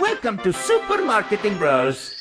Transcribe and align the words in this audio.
Welcome 0.00 0.38
to 0.42 0.52
Super 0.52 1.02
Marketing 1.04 1.56
Bros. 1.58 2.12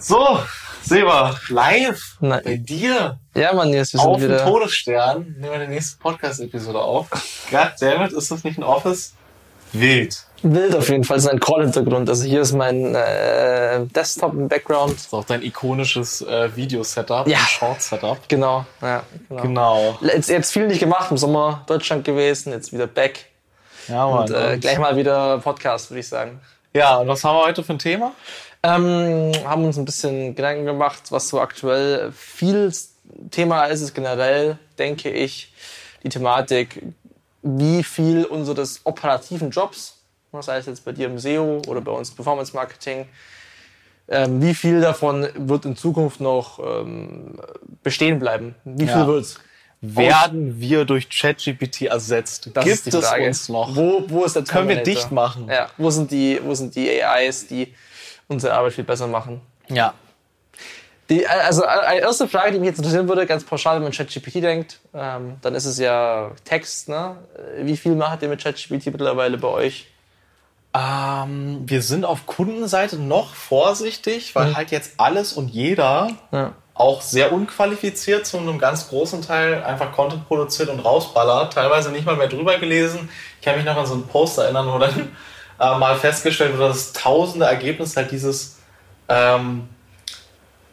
So, 0.00 0.40
Seba, 0.82 1.34
live 1.48 2.00
Nein. 2.20 2.40
bei 2.44 2.56
dir 2.56 3.18
Ja, 3.34 3.52
Mann, 3.52 3.70
jetzt 3.72 3.92
wir 3.94 4.00
sind 4.00 4.08
auf 4.08 4.18
dem 4.20 4.24
wieder. 4.30 4.44
Todesstern. 4.44 5.34
Nehmen 5.38 5.52
wir 5.52 5.58
die 5.66 5.72
nächste 5.72 5.98
Podcast-Episode 5.98 6.78
auf. 6.78 7.08
Goddammit, 7.50 8.12
ist 8.12 8.30
das 8.30 8.44
nicht 8.44 8.58
ein 8.58 8.64
Office? 8.64 9.14
Wild. 9.72 10.24
Wild 10.42 10.76
auf 10.76 10.88
jeden 10.90 11.04
Fall, 11.04 11.16
ist 11.16 11.26
ein 11.26 11.40
Call-Hintergrund. 11.40 12.08
Also 12.08 12.24
hier 12.24 12.42
ist 12.42 12.52
mein 12.52 12.94
äh, 12.94 13.84
Desktop 13.86 14.34
im 14.34 14.46
Background. 14.48 14.94
Das 14.94 15.02
ist 15.06 15.14
auch 15.14 15.24
dein 15.24 15.42
ikonisches 15.42 16.20
äh, 16.22 16.54
Video-Setup, 16.54 17.26
Ja. 17.26 17.38
ein 17.38 17.44
Short-Setup. 17.44 18.28
Genau, 18.28 18.64
ja, 18.82 19.02
genau. 19.28 19.42
Genau. 19.42 19.98
Jetzt, 20.02 20.28
jetzt 20.28 20.52
viel 20.52 20.66
nicht 20.68 20.80
gemacht, 20.80 21.10
im 21.10 21.16
Sommer 21.16 21.64
Deutschland 21.66 22.04
gewesen, 22.04 22.52
jetzt 22.52 22.72
wieder 22.72 22.86
back. 22.86 23.26
Ja, 23.88 24.06
Mann. 24.08 24.22
Und 24.22 24.30
äh, 24.30 24.58
gleich 24.58 24.78
mal 24.78 24.96
wieder 24.96 25.38
Podcast, 25.38 25.90
würde 25.90 26.00
ich 26.00 26.08
sagen. 26.08 26.40
ja, 26.72 26.96
und 26.98 27.08
was 27.08 27.22
haben 27.24 27.36
wir 27.36 27.44
heute 27.46 27.62
für 27.62 27.72
ein 27.74 27.78
Thema? 27.78 28.12
Ähm, 28.62 29.32
haben 29.44 29.64
uns 29.64 29.76
ein 29.76 29.84
bisschen 29.84 30.34
Gedanken 30.34 30.64
gemacht, 30.64 31.02
was 31.10 31.28
so 31.28 31.40
aktuell 31.40 32.12
viel 32.12 32.72
Thema 33.30 33.64
ist, 33.66 33.82
ist 33.82 33.94
generell, 33.94 34.58
denke 34.78 35.10
ich, 35.10 35.52
die 36.02 36.08
Thematik, 36.08 36.82
wie 37.42 37.82
viel 37.82 38.24
unseres 38.24 38.80
operativen 38.84 39.50
Jobs, 39.50 39.98
sei 40.40 40.56
es 40.56 40.66
jetzt 40.66 40.84
bei 40.84 40.92
dir 40.92 41.06
im 41.06 41.18
SEO 41.18 41.60
oder 41.68 41.80
bei 41.82 41.92
uns 41.92 42.10
Performance 42.10 42.54
Marketing, 42.56 43.06
ähm, 44.08 44.40
wie 44.42 44.54
viel 44.54 44.80
davon 44.80 45.28
wird 45.34 45.64
in 45.66 45.76
Zukunft 45.76 46.20
noch 46.20 46.58
ähm, 46.58 47.38
bestehen 47.82 48.18
bleiben? 48.18 48.54
Wie 48.64 48.84
Ja. 48.86 48.94
viel 48.98 49.06
wird's? 49.06 49.38
Werden 49.96 50.60
wir 50.60 50.84
durch 50.84 51.08
ChatGPT 51.10 51.82
ersetzt? 51.82 52.50
Das 52.54 52.64
Gibt 52.64 52.76
ist 52.76 52.86
die 52.86 52.96
es 52.96 53.08
Frage. 53.08 53.26
uns 53.26 53.48
noch? 53.48 53.74
Wo, 53.76 54.04
wo 54.08 54.24
ist 54.24 54.36
der 54.36 54.44
Können 54.44 54.68
wir 54.68 54.82
dicht 54.82 55.10
machen? 55.10 55.48
Ja, 55.48 55.68
wo 55.76 55.90
sind 55.90 56.10
die, 56.10 56.40
wo 56.42 56.54
sind 56.54 56.74
die 56.74 57.02
AIs, 57.02 57.46
die 57.46 57.74
unsere 58.28 58.54
Arbeit 58.54 58.72
viel 58.72 58.84
besser 58.84 59.06
machen? 59.06 59.40
Ja. 59.68 59.94
Die, 61.10 61.26
also 61.26 61.64
eine 61.64 62.00
erste 62.00 62.26
Frage, 62.28 62.52
die 62.52 62.58
mich 62.58 62.68
jetzt 62.68 62.78
interessieren 62.78 63.08
würde, 63.08 63.26
ganz 63.26 63.44
pauschal, 63.44 63.76
wenn 63.76 63.82
man 63.82 63.92
ChatGPT 63.92 64.36
denkt, 64.36 64.80
ähm, 64.94 65.34
dann 65.42 65.54
ist 65.54 65.66
es 65.66 65.78
ja 65.78 66.30
Text. 66.44 66.88
Ne? 66.88 67.16
Wie 67.60 67.76
viel 67.76 67.94
macht 67.94 68.22
ihr 68.22 68.28
mit 68.28 68.42
ChatGPT 68.42 68.86
mittlerweile 68.86 69.36
bei 69.36 69.48
euch? 69.48 69.86
Ähm, 70.76 71.62
wir 71.66 71.82
sind 71.82 72.04
auf 72.04 72.26
Kundenseite 72.26 72.96
noch 72.96 73.34
vorsichtig, 73.34 74.34
weil 74.34 74.56
halt 74.56 74.70
jetzt 74.70 74.94
alles 74.96 75.32
und 75.34 75.48
jeder 75.48 76.08
Ja. 76.32 76.52
Auch 76.74 77.02
sehr 77.02 77.32
unqualifiziert 77.32 78.26
zu 78.26 78.38
einem 78.38 78.58
ganz 78.58 78.88
großen 78.88 79.22
Teil 79.22 79.62
einfach 79.62 79.92
Content 79.92 80.26
produziert 80.26 80.68
und 80.68 80.80
rausballert. 80.80 81.52
Teilweise 81.52 81.90
nicht 81.90 82.04
mal 82.04 82.16
mehr 82.16 82.26
drüber 82.26 82.58
gelesen. 82.58 83.08
Ich 83.38 83.44
kann 83.44 83.56
mich 83.56 83.64
noch 83.64 83.76
an 83.76 83.86
so 83.86 83.94
einen 83.94 84.06
Post 84.08 84.38
erinnern, 84.38 84.66
wo 84.72 84.78
dann 84.78 85.10
äh, 85.60 85.78
mal 85.78 85.94
festgestellt 85.94 86.52
wurde, 86.54 86.68
dass 86.68 86.92
tausende 86.92 87.46
Ergebnisse 87.46 87.96
halt 88.00 88.10
dieses, 88.10 88.58
ähm, 89.08 89.68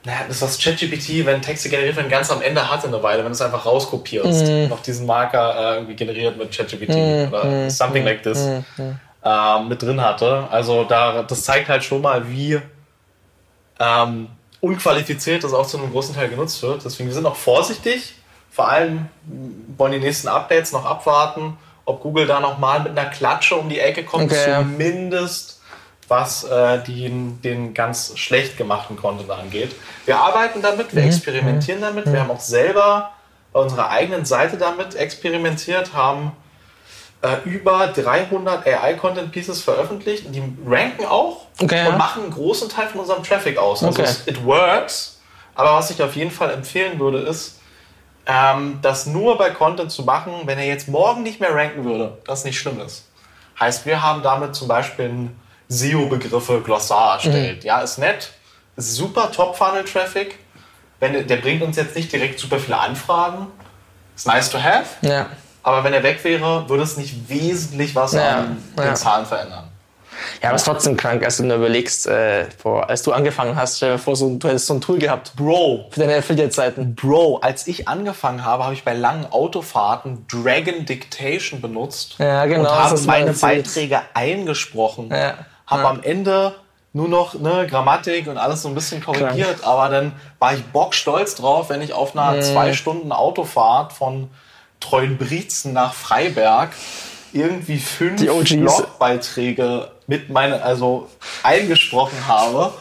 naja, 0.03 0.21
das 0.27 0.41
was 0.41 0.57
ChatGPT, 0.57 1.23
wenn 1.25 1.43
Texte 1.43 1.69
generiert 1.69 1.95
werden, 1.95 2.09
ganz 2.09 2.31
am 2.31 2.41
Ende 2.41 2.71
hatte 2.71 2.87
eine 2.87 3.03
Weile, 3.03 3.19
wenn 3.19 3.27
du 3.27 3.33
es 3.33 3.41
einfach 3.41 3.67
rauskopierst. 3.67 4.69
Noch 4.69 4.81
diesen 4.81 5.05
Marker 5.05 5.55
äh, 5.55 5.75
irgendwie 5.75 5.95
generiert 5.95 6.35
mit 6.35 6.51
ChatGPT 6.51 6.95
oder 7.29 7.69
something 7.69 8.03
like 8.03 8.23
this 8.23 8.49
ähm, 9.23 9.67
mit 9.67 9.81
drin 9.81 10.01
hatte. 10.01 10.47
Also 10.49 10.83
da, 10.83 11.21
das 11.21 11.43
zeigt 11.43 11.69
halt 11.69 11.83
schon 11.83 12.01
mal, 12.01 12.27
wie 12.27 12.59
ähm, 13.79 14.29
unqualifiziert 14.61 15.43
das 15.43 15.53
auch 15.53 15.67
zu 15.67 15.77
einem 15.77 15.91
großen 15.91 16.15
Teil 16.15 16.29
genutzt 16.29 16.61
wird. 16.63 16.85
Deswegen 16.85 17.09
wir 17.09 17.15
sind 17.15 17.25
auch 17.25 17.35
vorsichtig. 17.35 18.15
Vor 18.51 18.69
allem 18.69 19.07
wollen 19.77 19.93
die 19.93 19.99
nächsten 19.99 20.27
Updates 20.27 20.71
noch 20.71 20.85
abwarten, 20.85 21.57
ob 21.85 22.01
Google 22.01 22.27
da 22.27 22.39
nochmal 22.39 22.81
mit 22.81 22.97
einer 22.97 23.09
Klatsche 23.09 23.55
um 23.55 23.69
die 23.69 23.79
Ecke 23.79 24.03
kommt, 24.03 24.25
Okay, 24.31 24.55
zumindest 24.59 25.59
was 26.07 26.43
äh, 26.43 26.79
den, 26.83 27.41
den 27.41 27.73
ganz 27.73 28.17
schlecht 28.17 28.57
gemachten 28.57 28.97
Content 28.97 29.31
angeht. 29.31 29.73
Wir 30.05 30.17
arbeiten 30.19 30.61
damit, 30.61 30.93
Mhm. 30.93 30.97
wir 30.97 31.03
experimentieren 31.05 31.81
damit. 31.81 32.05
Wir 32.11 32.19
haben 32.19 32.31
auch 32.31 32.39
selber 32.41 33.11
bei 33.53 33.61
unserer 33.61 33.89
eigenen 33.89 34.25
Seite 34.25 34.57
damit 34.57 34.93
experimentiert, 34.95 35.93
haben 35.93 36.33
äh, 37.21 37.37
über 37.45 37.87
300 37.87 38.65
AI-Content-Pieces 38.65 39.61
veröffentlicht. 39.63 40.25
Die 40.33 40.41
ranken 40.65 41.05
auch 41.05 41.45
Okay, 41.61 41.81
und 41.85 41.91
ja. 41.91 41.97
machen 41.97 42.23
einen 42.23 42.31
großen 42.31 42.69
Teil 42.69 42.87
von 42.87 43.01
unserem 43.01 43.23
Traffic 43.23 43.57
aus. 43.57 43.83
Also 43.83 44.01
Okay. 44.01 44.09
es, 44.09 44.27
it 44.27 44.43
works. 44.45 45.19
Aber 45.55 45.73
was 45.75 45.89
ich 45.91 46.01
auf 46.01 46.15
jeden 46.15 46.31
Fall 46.31 46.51
empfehlen 46.51 46.99
würde, 46.99 47.19
ist, 47.19 47.59
ähm, 48.25 48.79
das 48.81 49.05
nur 49.05 49.37
bei 49.37 49.49
Content 49.49 49.91
zu 49.91 50.03
machen, 50.03 50.33
wenn 50.45 50.57
er 50.57 50.65
jetzt 50.65 50.87
morgen 50.87 51.23
nicht 51.23 51.39
mehr 51.39 51.53
ranken 51.53 51.83
würde, 51.83 52.17
das 52.25 52.43
nicht 52.45 52.57
schlimm 52.57 52.79
ist. 52.79 53.05
Heißt, 53.59 53.85
wir 53.85 54.01
haben 54.01 54.23
damit 54.23 54.55
zum 54.55 54.67
Beispiel 54.67 55.05
ein 55.09 55.39
SEO-Begriffe 55.67 56.61
Glossar 56.61 57.15
erstellt. 57.15 57.63
Ja, 57.63 57.81
ist 57.81 57.97
nett, 57.97 58.31
ist 58.75 58.95
super 58.95 59.31
Top-Funnel-Traffic. 59.31 60.37
Wenn, 60.99 61.13
der- 61.13 61.23
der 61.23 61.37
bringt 61.37 61.61
uns 61.63 61.77
jetzt 61.77 61.95
nicht 61.95 62.11
direkt 62.11 62.39
super 62.39 62.59
viele 62.59 62.77
Anfragen. 62.77 63.47
Ist 64.15 64.27
nice 64.27 64.49
to 64.49 64.61
have. 64.61 64.85
Ja. 65.01 65.27
Aber 65.63 65.83
wenn 65.83 65.93
er 65.93 66.03
weg 66.03 66.23
wäre, 66.23 66.67
würde 66.69 66.83
es 66.83 66.97
nicht 66.97 67.29
wesentlich 67.29 67.95
was 67.95 68.13
Ja, 68.13 68.39
an 68.39 68.57
den 68.77 68.83
ja. 68.83 68.95
Zahlen 68.95 69.25
verändern. 69.25 69.65
Ja, 70.41 70.49
aber 70.49 70.55
es 70.55 70.61
ist 70.63 70.67
trotzdem 70.67 70.97
krank, 70.97 71.23
als 71.23 71.37
du 71.37 71.43
nur 71.43 71.57
überlegst, 71.57 72.05
äh, 72.05 72.45
vor, 72.51 72.89
als 72.89 73.01
du 73.01 73.11
angefangen 73.11 73.55
hast, 73.55 73.77
stell 73.77 73.93
dir 73.93 73.97
vor, 73.97 74.15
so, 74.15 74.35
du 74.37 74.47
hättest 74.47 74.67
so 74.67 74.73
ein 74.75 74.81
Tool 74.81 74.99
gehabt 74.99 75.33
Bro, 75.35 75.85
für 75.89 75.99
deine 76.01 76.15
Affiliate-Seiten. 76.17 76.95
Bro, 76.95 77.37
als 77.41 77.65
ich 77.67 77.87
angefangen 77.87 78.43
habe, 78.43 78.63
habe 78.63 78.73
ich 78.73 78.83
bei 78.83 78.93
langen 78.93 79.25
Autofahrten 79.31 80.25
Dragon 80.27 80.85
Dictation 80.85 81.61
benutzt 81.61 82.15
Ja, 82.19 82.45
genau, 82.45 82.61
und 82.61 82.69
habe 82.69 83.01
meine. 83.01 83.33
Beiträge 83.33 84.01
eingesprochen. 84.13 85.09
Ja. 85.11 85.33
Habe 85.65 85.83
Ja. 85.83 85.89
am 85.89 86.03
Ende 86.03 86.53
nur 86.93 87.07
noch 87.07 87.33
ne, 87.35 87.65
Grammatik 87.69 88.27
und 88.27 88.37
alles 88.37 88.61
so 88.63 88.67
ein 88.67 88.75
bisschen 88.75 89.01
korrigiert, 89.03 89.63
aber 89.63 89.89
dann 89.89 90.11
war 90.39 90.53
ich 90.53 90.63
bockstolz 90.65 91.35
drauf, 91.35 91.69
wenn 91.69 91.81
ich 91.81 91.93
auf 91.93 92.15
einer 92.17 92.41
zwei 92.41 92.73
Stunden 92.73 93.11
Autofahrt 93.13 93.93
von 93.93 94.29
Treuenbrietzen 94.81 95.71
nach 95.73 95.93
Freiberg 95.93 96.71
irgendwie 97.33 97.79
fünf. 97.79 98.19
Blogbeiträge 98.21 99.89
mit 100.07 100.29
meinen, 100.29 100.61
also 100.61 101.07
eingesprochen 101.43 102.27
habe 102.27 102.73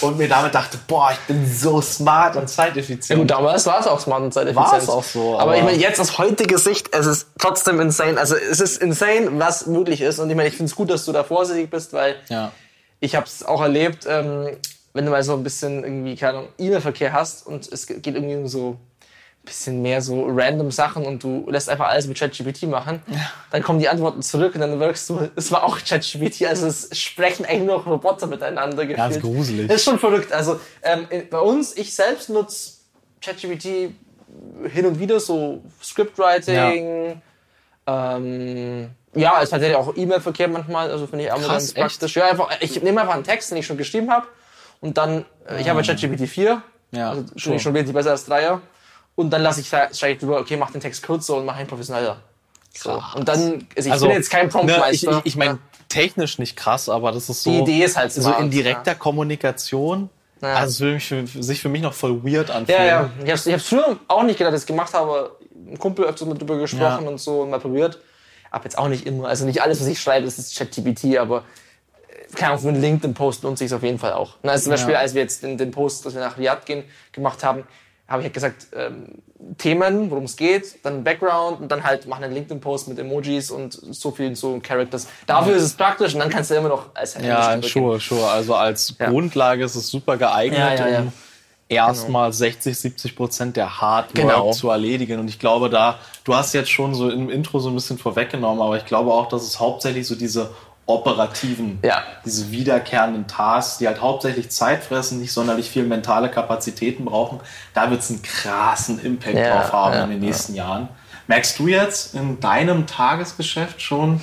und 0.00 0.16
mir 0.16 0.28
damit 0.28 0.54
dachte, 0.54 0.78
boah, 0.88 1.10
ich 1.12 1.18
bin 1.26 1.46
so 1.46 1.82
smart 1.82 2.36
und 2.36 2.48
zeiteffizient. 2.48 3.20
Gut, 3.20 3.30
damals 3.30 3.66
war 3.66 3.80
es 3.80 3.86
auch 3.86 4.00
smart 4.00 4.22
und 4.22 4.32
zeiteffizient. 4.32 4.72
War 4.72 4.78
es 4.78 4.88
auch 4.88 5.04
so, 5.04 5.34
Aber, 5.34 5.42
aber- 5.42 5.56
ich 5.58 5.62
meine, 5.62 5.76
jetzt 5.76 6.00
aus 6.00 6.16
heutiger 6.16 6.56
Sicht, 6.56 6.94
es 6.94 7.04
ist 7.06 7.26
trotzdem 7.38 7.78
insane. 7.80 8.18
Also 8.18 8.34
es 8.36 8.60
ist 8.60 8.80
insane, 8.80 9.28
was 9.38 9.66
möglich 9.66 10.00
ist. 10.00 10.18
Und 10.18 10.30
ich 10.30 10.36
meine, 10.36 10.48
ich 10.48 10.56
finde 10.56 10.70
es 10.70 10.76
gut, 10.76 10.88
dass 10.90 11.04
du 11.04 11.12
da 11.12 11.22
vorsichtig 11.22 11.68
bist, 11.70 11.92
weil 11.92 12.16
Ja. 12.30 12.52
ich 13.00 13.14
habe 13.14 13.26
es 13.26 13.44
auch 13.44 13.60
erlebt, 13.60 14.06
ähm, 14.08 14.48
wenn 14.94 15.04
du 15.04 15.10
mal 15.10 15.22
so 15.22 15.34
ein 15.34 15.42
bisschen 15.44 15.84
irgendwie, 15.84 16.16
keine 16.16 16.38
Ahnung, 16.38 16.48
E-Mail-Verkehr 16.58 17.12
hast 17.12 17.46
und 17.46 17.70
es 17.70 17.86
geht 17.86 18.06
irgendwie 18.06 18.36
um 18.36 18.48
so 18.48 18.76
bisschen 19.44 19.80
mehr 19.80 20.02
so 20.02 20.26
random 20.28 20.70
Sachen 20.70 21.04
und 21.04 21.22
du 21.22 21.48
lässt 21.48 21.68
einfach 21.68 21.88
alles 21.88 22.06
mit 22.06 22.18
ChatGPT 22.18 22.64
machen, 22.64 23.02
dann 23.50 23.62
kommen 23.62 23.78
die 23.78 23.88
Antworten 23.88 24.22
zurück 24.22 24.54
und 24.54 24.60
dann 24.60 24.78
wirkst 24.78 25.08
du, 25.08 25.30
es 25.34 25.50
war 25.50 25.64
auch 25.64 25.78
ChatGPT, 25.78 26.46
also 26.46 26.66
es 26.66 26.88
sprechen 26.98 27.46
eigentlich 27.46 27.64
nur 27.64 27.78
noch 27.78 27.86
Roboter 27.86 28.26
miteinander 28.26 28.84
gefühlt. 28.84 28.98
Ganz 28.98 29.20
gruselig. 29.20 29.68
Das 29.68 29.76
ist 29.78 29.84
schon 29.84 29.98
verrückt. 29.98 30.32
Also 30.32 30.60
ähm, 30.82 31.06
bei 31.30 31.40
uns, 31.40 31.76
ich 31.76 31.94
selbst 31.94 32.28
nutze 32.28 32.72
ChatGPT 33.22 33.94
hin 34.68 34.86
und 34.86 34.98
wieder 34.98 35.18
so 35.18 35.62
Scriptwriting, 35.82 37.20
ähm, 37.86 38.90
ja, 39.14 39.42
es 39.42 39.52
hat 39.52 39.62
ja 39.62 39.76
auch 39.78 39.96
E-Mail-Verkehr 39.96 40.48
manchmal, 40.48 40.90
also 40.90 41.06
finde 41.06 41.24
ich 41.24 41.32
auch 41.32 41.44
ganz 41.44 41.72
praktisch. 41.72 42.14
Ja, 42.14 42.30
einfach, 42.30 42.50
ich 42.60 42.80
nehme 42.82 43.00
einfach 43.00 43.14
einen 43.14 43.24
Text, 43.24 43.50
den 43.50 43.58
ich 43.58 43.66
schon 43.66 43.78
geschrieben 43.78 44.10
habe 44.10 44.26
und 44.80 44.98
dann, 44.98 45.24
äh, 45.48 45.60
ich 45.60 45.68
habe 45.68 45.80
ja 45.80 45.86
ChatGPT 45.86 46.28
4, 46.28 46.62
Ja, 46.92 47.10
also 47.10 47.24
schon, 47.36 47.58
schon 47.58 47.74
wesentlich 47.74 47.94
besser 47.94 48.10
als 48.10 48.28
3er 48.30 48.60
und 49.20 49.30
dann 49.30 49.42
lasse 49.42 49.60
ich, 49.60 49.68
schreibe 49.68 49.92
ich 50.12 50.18
drüber, 50.18 50.38
okay, 50.40 50.56
mach 50.56 50.70
den 50.70 50.80
Text 50.80 51.02
kürzer 51.02 51.36
und 51.36 51.44
mach 51.44 51.58
ihn 51.60 51.66
professioneller. 51.66 52.16
So. 52.76 53.02
Und 53.14 53.28
dann, 53.28 53.66
also 53.76 53.88
ich 53.88 53.92
Also, 53.92 54.06
bin 54.06 54.16
jetzt 54.16 54.30
kein 54.30 54.42
Ne, 54.42 54.46
ich 54.46 54.52
Promptmeister. 54.52 55.18
ich, 55.18 55.26
ich 55.26 55.36
meine, 55.36 55.58
technisch 55.88 56.38
nicht 56.38 56.56
krass, 56.56 56.88
aber 56.88 57.12
das 57.12 57.28
ist 57.28 57.42
so. 57.42 57.50
Die 57.50 57.58
Idee 57.58 57.84
ist 57.84 57.96
halt 57.96 58.12
so 58.12 58.22
smart, 58.22 58.40
in 58.40 58.50
direkter 58.50 58.94
Kommunikation. 58.94 60.08
Ja. 60.40 60.54
Also 60.54 60.70
es 60.70 60.80
würde 60.80 60.94
mich 60.94 61.06
für, 61.06 61.42
sich 61.42 61.60
für 61.60 61.68
mich 61.68 61.82
noch 61.82 61.92
voll 61.92 62.24
weird 62.24 62.50
anfühlen. 62.50 62.80
Ja, 62.80 62.86
ja. 62.86 63.10
Ich 63.24 63.30
hab's, 63.30 63.46
ich 63.46 63.52
hab's 63.52 63.66
früher 63.68 63.98
auch 64.08 64.22
nicht 64.22 64.38
gedacht, 64.38 64.54
dass 64.54 64.62
ich 64.62 64.66
gemacht 64.66 64.94
habe. 64.94 65.36
Ein 65.68 65.78
Kumpel 65.78 66.04
öfters 66.06 66.26
mit 66.26 66.40
drüber 66.40 66.56
gesprochen 66.58 67.04
Ja. 67.04 67.08
und 67.10 67.20
so 67.20 67.42
und 67.42 67.50
mal 67.50 67.60
probiert. 67.60 67.98
Hab 68.50 68.64
jetzt 68.64 68.78
auch 68.78 68.88
nicht 68.88 69.06
immer, 69.06 69.28
also 69.28 69.44
nicht 69.44 69.62
alles, 69.62 69.80
was 69.80 69.86
ich 69.86 70.00
schreibe, 70.00 70.26
ist 70.26 70.56
ChatGPT, 70.56 71.18
aber 71.18 71.44
äh, 72.08 72.34
keine 72.34 72.52
Ahnung, 72.52 72.62
für 72.62 72.68
einen 72.68 72.80
LinkedIn-Post 72.80 73.42
lohnt 73.42 73.58
sich 73.58 73.72
auf 73.74 73.82
jeden 73.82 73.98
Fall 73.98 74.12
auch. 74.14 74.36
Na, 74.42 74.52
Also 74.52 74.64
zum 74.64 74.70
Beispiel, 74.72 74.94
Ja. 74.94 75.00
als 75.00 75.14
wir 75.14 75.22
jetzt 75.22 75.42
den, 75.42 75.58
den 75.58 75.70
Post, 75.70 76.06
dass 76.06 76.14
wir 76.14 76.20
nach 76.20 76.38
Riyadh 76.38 76.64
gehen, 76.64 76.84
gemacht 77.12 77.44
haben, 77.44 77.64
habe 78.10 78.20
ich 78.22 78.24
halt 78.26 78.34
gesagt, 78.34 78.66
ähm, 78.74 79.06
Themen, 79.56 80.10
worum 80.10 80.24
es 80.24 80.36
geht, 80.36 80.84
dann 80.84 81.02
Background 81.04 81.60
und 81.60 81.70
dann 81.72 81.82
halt 81.84 82.06
machen 82.06 82.24
einen 82.24 82.34
LinkedIn-Post 82.34 82.88
mit 82.88 82.98
Emojis 82.98 83.50
und 83.50 83.72
so 83.72 84.10
vielen 84.10 84.34
so 84.34 84.58
Characters. 84.60 85.06
Dafür 85.26 85.56
ist 85.56 85.62
es 85.62 85.72
praktisch 85.74 86.12
und 86.14 86.20
dann 86.20 86.28
kannst 86.28 86.50
du 86.50 86.56
immer 86.56 86.68
noch 86.68 86.94
als 86.94 87.16
Ja, 87.22 87.60
sure, 87.62 87.98
sure. 88.00 88.28
Also 88.28 88.54
als 88.54 88.94
Ja. 88.98 89.08
Grundlage 89.08 89.64
ist 89.64 89.76
es 89.76 89.88
super 89.88 90.16
geeignet, 90.18 90.78
Ja, 90.78 90.88
ja, 90.88 91.00
um 91.00 91.12
erstmal 91.68 92.32
60, 92.32 92.76
70 92.78 93.16
Prozent 93.16 93.56
der 93.56 93.80
Hard 93.80 94.06
Work 94.08 94.14
Genau. 94.28 94.50
zu 94.52 94.68
erledigen. 94.70 95.20
Und 95.20 95.28
ich 95.28 95.38
glaube, 95.38 95.70
da, 95.70 95.98
du 96.24 96.34
hast 96.34 96.52
jetzt 96.52 96.70
schon 96.70 96.94
so 96.94 97.08
im 97.08 97.30
Intro 97.30 97.60
so 97.60 97.68
ein 97.70 97.74
bisschen 97.74 97.96
vorweggenommen, 97.96 98.60
aber 98.60 98.76
ich 98.76 98.84
glaube 98.86 99.12
auch, 99.12 99.28
dass 99.28 99.42
es 99.44 99.60
hauptsächlich 99.60 100.06
so 100.06 100.16
diese 100.16 100.50
operativen, 100.90 101.78
Ja. 101.82 102.02
diese 102.24 102.50
wiederkehrenden 102.50 103.26
Tasks, 103.26 103.78
die 103.78 103.86
halt 103.86 104.00
hauptsächlich 104.00 104.50
Zeit 104.50 104.82
fressen, 104.84 105.20
nicht 105.20 105.32
sonderlich 105.32 105.70
viel 105.70 105.84
mentale 105.84 106.30
Kapazitäten 106.30 107.04
brauchen, 107.04 107.40
da 107.74 107.90
wird 107.90 108.00
es 108.00 108.10
einen 108.10 108.22
krassen 108.22 109.00
Impact 109.04 109.36
Ja, 109.36 109.58
drauf 109.60 109.72
haben 109.72 109.94
ja, 109.94 110.04
in 110.04 110.10
den 110.10 110.20
nächsten 110.20 110.54
Jahren. 110.54 110.88
Merkst 111.26 111.58
du 111.58 111.68
jetzt 111.68 112.14
in 112.14 112.40
deinem 112.40 112.86
Tagesgeschäft 112.86 113.80
schon 113.80 114.20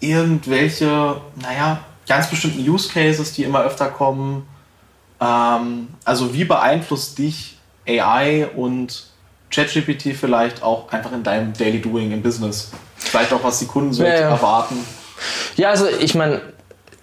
irgendwelche, 0.00 1.16
naja, 1.36 1.80
ganz 2.06 2.28
bestimmten 2.28 2.68
Use 2.68 2.90
Cases, 2.92 3.32
die 3.32 3.44
immer 3.44 3.62
öfter 3.62 3.88
kommen? 3.88 4.46
Ähm, 5.20 5.88
also 6.04 6.34
wie 6.34 6.44
beeinflusst 6.44 7.18
dich 7.18 7.58
AI 7.88 8.48
und 8.54 9.06
ChatGPT 9.50 10.14
vielleicht 10.18 10.62
auch 10.62 10.90
einfach 10.92 11.12
in 11.12 11.22
deinem 11.22 11.52
Daily 11.52 11.80
Doing 11.80 12.12
im 12.12 12.22
Business? 12.22 12.70
Vielleicht 12.96 13.32
auch, 13.32 13.42
was 13.42 13.58
die 13.58 13.66
Kunden 13.66 13.92
so 13.92 14.02
erwarten. 14.04 14.76
Ja, 15.56 15.70
also 15.70 15.86
ich 15.88 16.14
meine, 16.14 16.40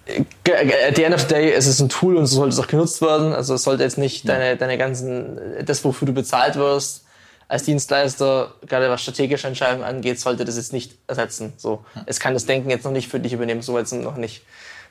at 0.08 0.96
the 0.96 1.04
end 1.04 1.14
of 1.14 1.22
the 1.22 1.28
day, 1.28 1.52
es 1.52 1.66
ist 1.66 1.80
ein 1.80 1.88
Tool 1.88 2.16
und 2.16 2.26
so 2.26 2.36
sollte 2.36 2.54
es 2.54 2.58
auch 2.58 2.66
genutzt 2.66 3.00
werden. 3.02 3.32
Also 3.32 3.54
es 3.54 3.62
sollte 3.62 3.82
jetzt 3.82 3.98
nicht 3.98 4.28
deine, 4.28 4.56
deine 4.56 4.78
ganzen, 4.78 5.38
das, 5.64 5.84
wofür 5.84 6.06
du 6.06 6.12
bezahlt 6.12 6.56
wirst, 6.56 7.04
als 7.48 7.64
Dienstleister, 7.64 8.54
gerade 8.66 8.88
was 8.90 9.02
strategische 9.02 9.48
Entscheidungen 9.48 9.84
angeht, 9.84 10.20
sollte 10.20 10.44
das 10.44 10.56
jetzt 10.56 10.72
nicht 10.72 10.98
ersetzen. 11.08 11.52
So, 11.56 11.84
es 12.06 12.20
kann 12.20 12.34
das 12.34 12.46
Denken 12.46 12.70
jetzt 12.70 12.84
noch 12.84 12.92
nicht 12.92 13.08
für 13.08 13.18
dich 13.18 13.32
übernehmen, 13.32 13.62
so 13.62 13.74
wir 13.74 13.98
noch 13.98 14.16
nicht. 14.16 14.42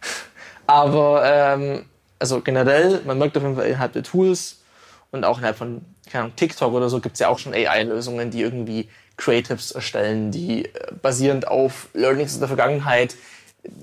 Aber 0.67 1.23
ähm, 1.23 1.85
also 2.19 2.41
generell, 2.41 3.01
man 3.05 3.17
merkt 3.17 3.37
auf 3.37 3.43
jeden 3.43 3.55
Fall 3.55 3.67
innerhalb 3.67 3.93
der 3.93 4.03
Tools 4.03 4.57
und 5.11 5.23
auch 5.23 5.37
innerhalb 5.37 5.57
von 5.57 5.85
keine 6.09 6.25
Ahnung, 6.25 6.35
TikTok 6.35 6.73
oder 6.73 6.89
so 6.89 6.99
gibt 6.99 7.13
es 7.13 7.19
ja 7.19 7.29
auch 7.29 7.39
schon 7.39 7.53
AI-Lösungen, 7.53 8.31
die 8.31 8.41
irgendwie 8.41 8.89
Creatives 9.19 9.71
erstellen, 9.71 10.31
die 10.31 10.65
äh, 10.65 10.69
basierend 11.01 11.47
auf 11.47 11.89
Learnings 11.93 12.33
aus 12.33 12.39
der 12.39 12.47
Vergangenheit 12.47 13.15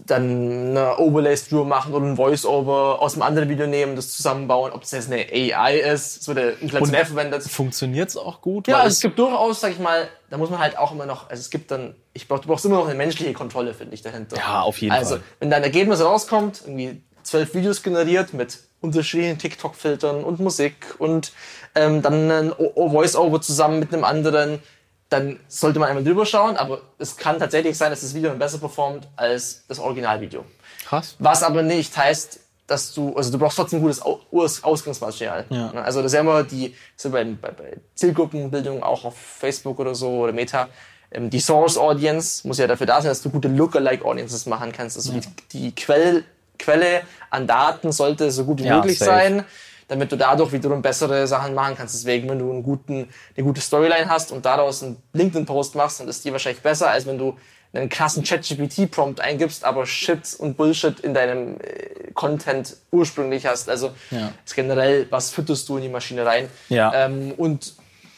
dann 0.07 0.71
eine 0.71 0.99
Overlay-Stream 0.99 1.69
machen 1.69 1.93
oder 1.93 2.07
ein 2.07 2.17
Voice-Over 2.17 3.03
aus 3.03 3.13
einem 3.13 3.23
anderen 3.23 3.51
Video 3.51 3.67
nehmen, 3.67 3.95
das 3.95 4.11
zusammenbauen, 4.11 4.73
ob 4.73 4.81
das 4.81 4.93
jetzt 4.93 5.13
eine 5.13 5.27
AI 5.31 5.79
ist, 5.81 6.23
es 6.23 6.29
wird 6.29 6.39
ja 6.39 6.49
inflationär 6.49 7.05
verwendet. 7.05 7.43
Funktioniert 7.43 8.09
es 8.09 8.17
auch 8.17 8.41
gut? 8.41 8.69
Ja, 8.69 8.79
also 8.79 8.89
es 8.89 9.01
gibt 9.01 9.19
durchaus, 9.19 9.61
sag 9.61 9.73
ich 9.73 9.79
mal, 9.79 10.09
da 10.31 10.39
muss 10.39 10.49
man 10.49 10.61
halt 10.61 10.79
auch 10.79 10.93
immer 10.93 11.05
noch, 11.05 11.29
also 11.29 11.41
es 11.41 11.51
gibt 11.51 11.71
dann, 11.71 11.95
ich 12.15 12.27
brauch, 12.27 12.39
du 12.39 12.49
brauchst 12.49 12.65
immer 12.65 12.77
noch 12.77 12.87
eine 12.87 12.95
menschliche 12.95 13.35
Kontrolle, 13.35 13.75
finde 13.75 13.95
ich, 13.95 14.01
dahinter. 14.01 14.39
Ja, 14.39 14.63
auf 14.63 14.81
jeden 14.81 14.95
also, 14.95 15.17
Fall. 15.17 15.25
wenn 15.41 15.51
dein 15.51 15.63
Ergebnis 15.63 16.01
rauskommt, 16.01 16.63
irgendwie 16.65 17.03
zwölf 17.23 17.53
Videos 17.55 17.83
generiert 17.83 18.33
mit 18.33 18.61
unterschiedlichen 18.81 19.39
TikTok-Filtern 19.39 20.25
und 20.25 20.41
Musik 20.41 20.95
und 20.99 21.33
ähm, 21.75 22.01
dann 22.01 22.31
ein 22.31 22.53
Voice-Over 22.75 23.43
zusammen 23.43 23.79
mit 23.79 23.93
einem 23.93 24.05
anderen, 24.05 24.61
dann 25.09 25.39
sollte 25.49 25.79
man 25.79 25.89
einmal 25.89 26.03
drüber 26.05 26.27
schauen, 26.27 26.57
aber 26.57 26.81
es 26.99 27.17
kann 27.17 27.39
tatsächlich 27.39 27.77
sein, 27.79 27.91
dass 27.91 28.01
das 28.01 28.13
Video 28.15 28.31
dann 28.31 28.39
besser 28.39 28.59
performt 28.59 29.07
als 29.17 29.65
das 29.69 29.79
Originalvideo. 29.79 30.45
krass. 30.85 31.15
Was 31.21 31.43
aber 31.43 31.63
nicht 31.63 31.97
heißt, 31.97 32.41
dass 32.67 32.93
du, 32.93 33.15
also 33.15 33.31
du 33.31 33.39
brauchst 33.39 33.57
trotzdem 33.57 33.81
gutes 33.81 34.03
Au- 34.03 34.19
Aus- 34.33 34.65
Ausgangsmaterial. 34.65 35.45
Ja. 35.51 35.71
Also 35.71 36.03
das 36.03 36.11
ist 36.11 36.15
ja 36.15 36.21
immer 36.23 36.43
die, 36.43 36.75
so 36.97 37.11
bei, 37.11 37.23
bei, 37.25 37.53
bei 37.53 37.77
Zielgruppenbildung 37.95 38.83
auch 38.83 39.05
auf 39.05 39.17
Facebook 39.17 39.79
oder 39.79 39.95
so 39.95 40.09
oder 40.23 40.33
Meta, 40.33 40.69
ähm, 41.13 41.31
die 41.31 41.39
Source 41.39 41.79
Audience 41.79 42.47
muss 42.47 42.59
ja 42.59 42.67
dafür 42.67 42.87
da 42.89 43.01
sein, 43.01 43.11
dass 43.11 43.23
du 43.23 43.31
gute 43.31 43.47
Lookalike 43.47 44.05
Audiences 44.05 44.47
machen 44.47 44.73
kannst. 44.73 44.97
Also 44.97 45.13
die, 45.13 45.21
die 45.53 45.73
Quell, 45.77 46.25
Quelle 46.59 47.03
an 47.31 47.47
Daten 47.47 47.93
sollte 47.93 48.33
so 48.33 48.45
gut 48.45 48.61
wie 48.61 48.67
Ja, 48.67 48.77
möglich 48.79 48.99
safe. 48.99 49.11
sein, 49.13 49.45
damit 49.89 50.11
du 50.11 50.17
dadurch 50.17 50.53
wiederum 50.53 50.83
bessere 50.83 51.27
Sachen 51.27 51.55
machen 51.55 51.75
kannst. 51.77 51.95
Deswegen, 51.95 52.29
wenn 52.29 52.39
du 52.39 52.51
einen 52.51 52.63
guten, 52.63 53.09
eine 53.37 53.45
gute 53.45 53.61
Storyline 53.61 54.09
hast 54.09 54.33
und 54.33 54.45
daraus 54.45 54.83
einen 54.83 54.97
LinkedIn-Post 55.13 55.75
machst, 55.77 56.01
dann 56.01 56.09
ist 56.09 56.25
die 56.25 56.33
wahrscheinlich 56.33 56.63
besser, 56.63 56.91
als 56.91 57.07
wenn 57.07 57.19
du 57.19 57.37
einen 57.73 57.89
krassen 57.89 58.23
ChatGPT-Prompt 58.25 59.21
eingibst, 59.21 59.65
aber 59.65 59.87
Shit 59.87 60.35
und 60.39 60.57
Bullshit 60.57 60.99
in 61.01 61.13
deinem 61.15 61.57
äh, 61.61 62.11
Content 62.15 62.77
ursprünglich 62.91 63.45
hast. 63.47 63.69
Also 63.69 63.91
Ja. 64.11 64.33
generell, 64.55 65.07
was 65.11 65.31
fütterst 65.31 65.69
du 65.69 65.77
in 65.77 65.83
die 65.85 65.89
Maschine 65.89 66.25
rein? 66.25 66.49
Ja. 66.69 66.93
Ähm, 66.95 67.33
und 67.37 67.75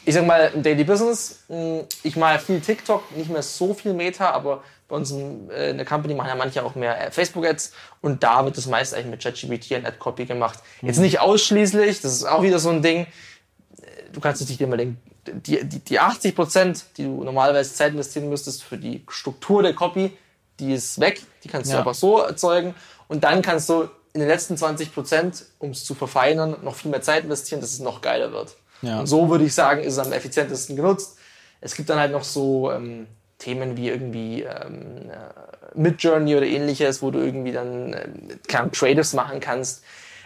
ich 0.09 0.15
sag 0.15 0.25
mal, 0.27 0.51
im 0.55 0.63
Daily 0.63 0.85
Business, 0.85 1.41
mh, 1.49 1.83
ich 2.03 2.17
mache 2.17 2.39
viel 2.39 2.61
TikTok, 2.61 3.15
nicht 3.17 3.29
mehr 3.31 3.43
so 3.43 3.75
viel 3.75 3.93
Meta, 3.93 4.31
aber 4.31 4.63
bei 4.89 4.97
uns 4.97 5.11
im, 5.11 5.51
äh, 5.51 5.71
in 5.71 5.77
der 5.77 5.85
Company 5.85 6.15
machen 6.15 6.29
ja 6.29 6.35
manche 6.35 6.65
auch 6.65 6.75
mehr 6.75 6.99
äh, 6.99 7.11
Facebook-Ads 7.11 7.73
und 8.01 8.23
da 8.23 8.43
wird 8.45 8.57
das 8.57 8.67
meist 8.67 8.95
eigentlich 8.95 9.11
mit 9.11 9.23
ChatGPT 9.23 9.73
und 9.73 9.87
Ad-Copy 9.87 10.25
gemacht. 10.25 10.61
Jetzt 10.81 10.99
nicht 10.99 11.21
ausschließlich, 11.21 12.01
das 12.01 12.13
ist 12.13 12.25
auch 12.25 12.43
wieder 12.43 12.59
so 12.59 12.71
ein 12.71 12.81
Ding. 12.83 13.01
Äh, 13.03 13.87
Du 14.13 14.21
kannst 14.21 14.49
dich 14.49 14.57
dir 14.57 14.67
mal 14.67 14.79
denken, 14.79 14.99
die, 15.27 15.63
die, 15.63 15.81
die 15.81 15.99
80 16.01 16.35
Prozent, 16.35 16.85
die 16.97 17.05
du 17.05 17.23
normalerweise 17.23 17.75
Zeit 17.75 17.93
investieren 17.93 18.31
müsstest 18.31 18.65
für 18.65 18.79
die 18.79 19.05
Struktur 19.09 19.63
der 19.63 19.75
Copy, 19.75 20.17
die 20.59 20.73
ist 20.73 20.99
weg, 20.99 21.21
die 21.45 21.49
kannst 21.49 21.69
du 21.71 21.75
Ja. 21.75 21.81
einfach 21.81 21.95
so 21.95 22.19
erzeugen 22.19 22.75
und 23.09 23.25
dann 23.25 23.43
kannst 23.43 23.69
du 23.69 23.83
in 24.15 24.21
den 24.21 24.29
letzten 24.29 24.57
20 24.57 24.95
Prozent, 24.95 25.45
um 25.59 25.71
es 25.73 25.85
zu 25.85 25.95
verfeinern, 25.95 26.57
noch 26.63 26.75
viel 26.77 26.91
mehr 26.91 27.03
Zeit 27.03 27.25
investieren, 27.25 27.61
dass 27.61 27.73
es 27.75 27.79
noch 27.81 28.01
geiler 28.01 28.33
wird. 28.33 28.57
Ja. 28.83 29.07
So 29.07 29.29
würde 29.29 29.45
ich 29.45 29.55
sagen, 29.55 29.83
ist 29.83 29.95
es 29.95 29.99
am 29.99 30.13
effizientesten 30.13 30.77
genutzt. 30.77 31.19
Es 31.61 31.75
gibt 31.75 31.91
dann 31.91 31.99
halt 31.99 32.13
noch 32.13 32.25
so 32.25 32.71
ähm, 32.71 33.07
Themen 33.39 33.77
wie 33.77 33.89
irgendwie 33.89 34.43
ähm, 34.43 35.11
äh, 35.11 35.79
Midjourney 35.79 36.37
oder 36.37 36.47
ähnliches, 36.47 37.03
wo 37.03 37.11
du 37.11 37.19
irgendwie 37.19 37.53
dann 37.53 37.95
ähm, 37.95 38.71
Creatives 38.73 39.13
machen 39.13 39.41
kannst. 39.41 39.83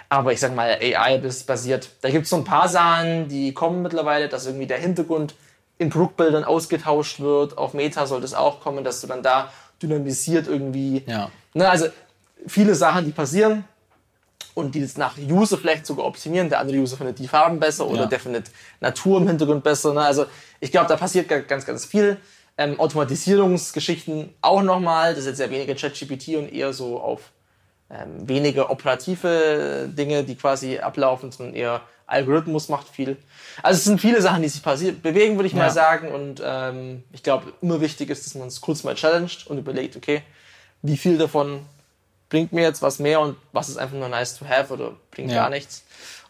Aber 0.09 0.33
ich 0.33 0.41
sag 0.41 0.55
mal, 0.55 0.79
AI 0.81 1.17
ist 1.17 1.47
basiert. 1.47 1.89
Da 2.03 2.11
gibt 2.11 2.25
es 2.25 2.31
so 2.31 2.37
ein 2.37 2.45
paar 2.45 2.69
Sachen, 2.69 3.29
die 3.29 3.55
kommen 3.55 3.81
mittlerweile, 3.81 4.29
dass 4.29 4.47
irgendwie 4.47 4.67
der 4.67 4.79
Hintergrund 4.79 5.35
in 5.79 5.89
Produktbildern 5.89 6.45
ausgetauscht 6.45 7.21
wird. 7.21 7.57
Auf 7.57 7.73
Meta 7.73 8.07
sollte 8.07 8.27
es 8.27 8.35
auch 8.35 8.61
kommen, 8.61 8.85
dass 8.85 9.01
du 9.01 9.07
dann 9.07 9.23
da 9.23 9.51
dynamisiert 9.83 10.49
irgendwie. 10.49 11.03
Ja. 11.07 11.31
Ne, 11.55 11.69
also 11.69 11.87
viele 12.47 12.75
Sachen, 12.75 13.07
die 13.07 13.13
passieren 13.13 13.65
und 14.55 14.75
die 14.75 14.81
das 14.83 14.97
nach 14.97 15.17
User 15.19 15.57
vielleicht 15.59 15.87
sogar 15.87 16.05
optimieren. 16.07 16.49
Der 16.49 16.61
andere 16.61 16.77
User 16.79 16.97
findet 16.97 17.19
die 17.19 17.29
Farben 17.29 17.59
besser 17.61 17.87
oder 17.87 18.03
Ja. 18.03 18.07
der 18.07 18.21
findet 18.21 18.51
Natur 18.81 19.21
im 19.21 19.29
Hintergrund 19.29 19.65
besser. 19.65 19.93
Ne? 19.95 20.01
Also 20.03 20.27
ich 20.61 20.71
glaube, 20.71 20.89
da 20.89 20.97
passiert 20.97 21.29
ga- 21.29 21.39
ganz, 21.41 21.65
ganz 21.67 21.85
viel. 21.85 22.17
Ähm, 22.59 22.79
Automatisierungsgeschichten 22.79 24.35
auch 24.43 24.63
nochmal. 24.63 25.11
Das 25.15 25.21
ist 25.25 25.27
jetzt 25.31 25.41
ja 25.41 25.51
weniger 25.51 25.75
ChatGPT 25.75 26.37
und 26.37 26.53
eher 26.53 26.73
so 26.73 27.01
auf 27.01 27.33
ähm, 27.91 28.27
weniger 28.29 28.71
operative 28.71 29.89
Dinge, 29.93 30.25
die 30.25 30.35
quasi 30.37 30.79
ablaufen, 30.79 31.31
sondern 31.33 31.55
eher 31.55 31.81
Algorithmus 32.07 32.69
macht 32.69 32.89
viel. 32.89 33.17
Also 33.63 33.79
es 33.79 33.85
sind 33.85 34.01
viele 34.01 34.21
Sachen, 34.21 34.43
die 34.43 34.49
sich 34.49 34.63
bewegen, 34.63 35.37
würde 35.37 35.47
ich 35.47 35.55
mal 35.55 35.65
Ja. 35.67 35.71
sagen. 35.71 36.09
Und 36.09 36.43
ähm, 36.45 37.05
ich 37.13 37.23
glaube, 37.23 37.53
immer 37.63 37.81
wichtig 37.81 38.11
ist, 38.11 38.27
dass 38.27 38.35
man 38.35 38.49
es 38.49 38.61
kurz 38.61 38.85
mal 38.85 38.95
challenged 38.95 39.47
und 39.47 39.59
überlegt, 39.59 39.97
okay, 39.97 40.23
wie 40.83 40.97
viel 40.97 41.17
davon 41.17 41.61
bringt 42.33 42.51
mir 42.53 42.63
jetzt 42.63 42.81
was 42.81 42.99
mehr 42.99 43.21
und 43.21 43.37
was 43.53 43.69
ist 43.69 43.77
einfach 43.77 43.95
nur 43.97 44.09
nice 44.09 44.39
to 44.39 44.47
have 44.49 44.73
oder 44.73 44.93
bringt 45.11 45.31
Ja. 45.31 45.43
gar 45.43 45.51
nichts. 45.51 45.85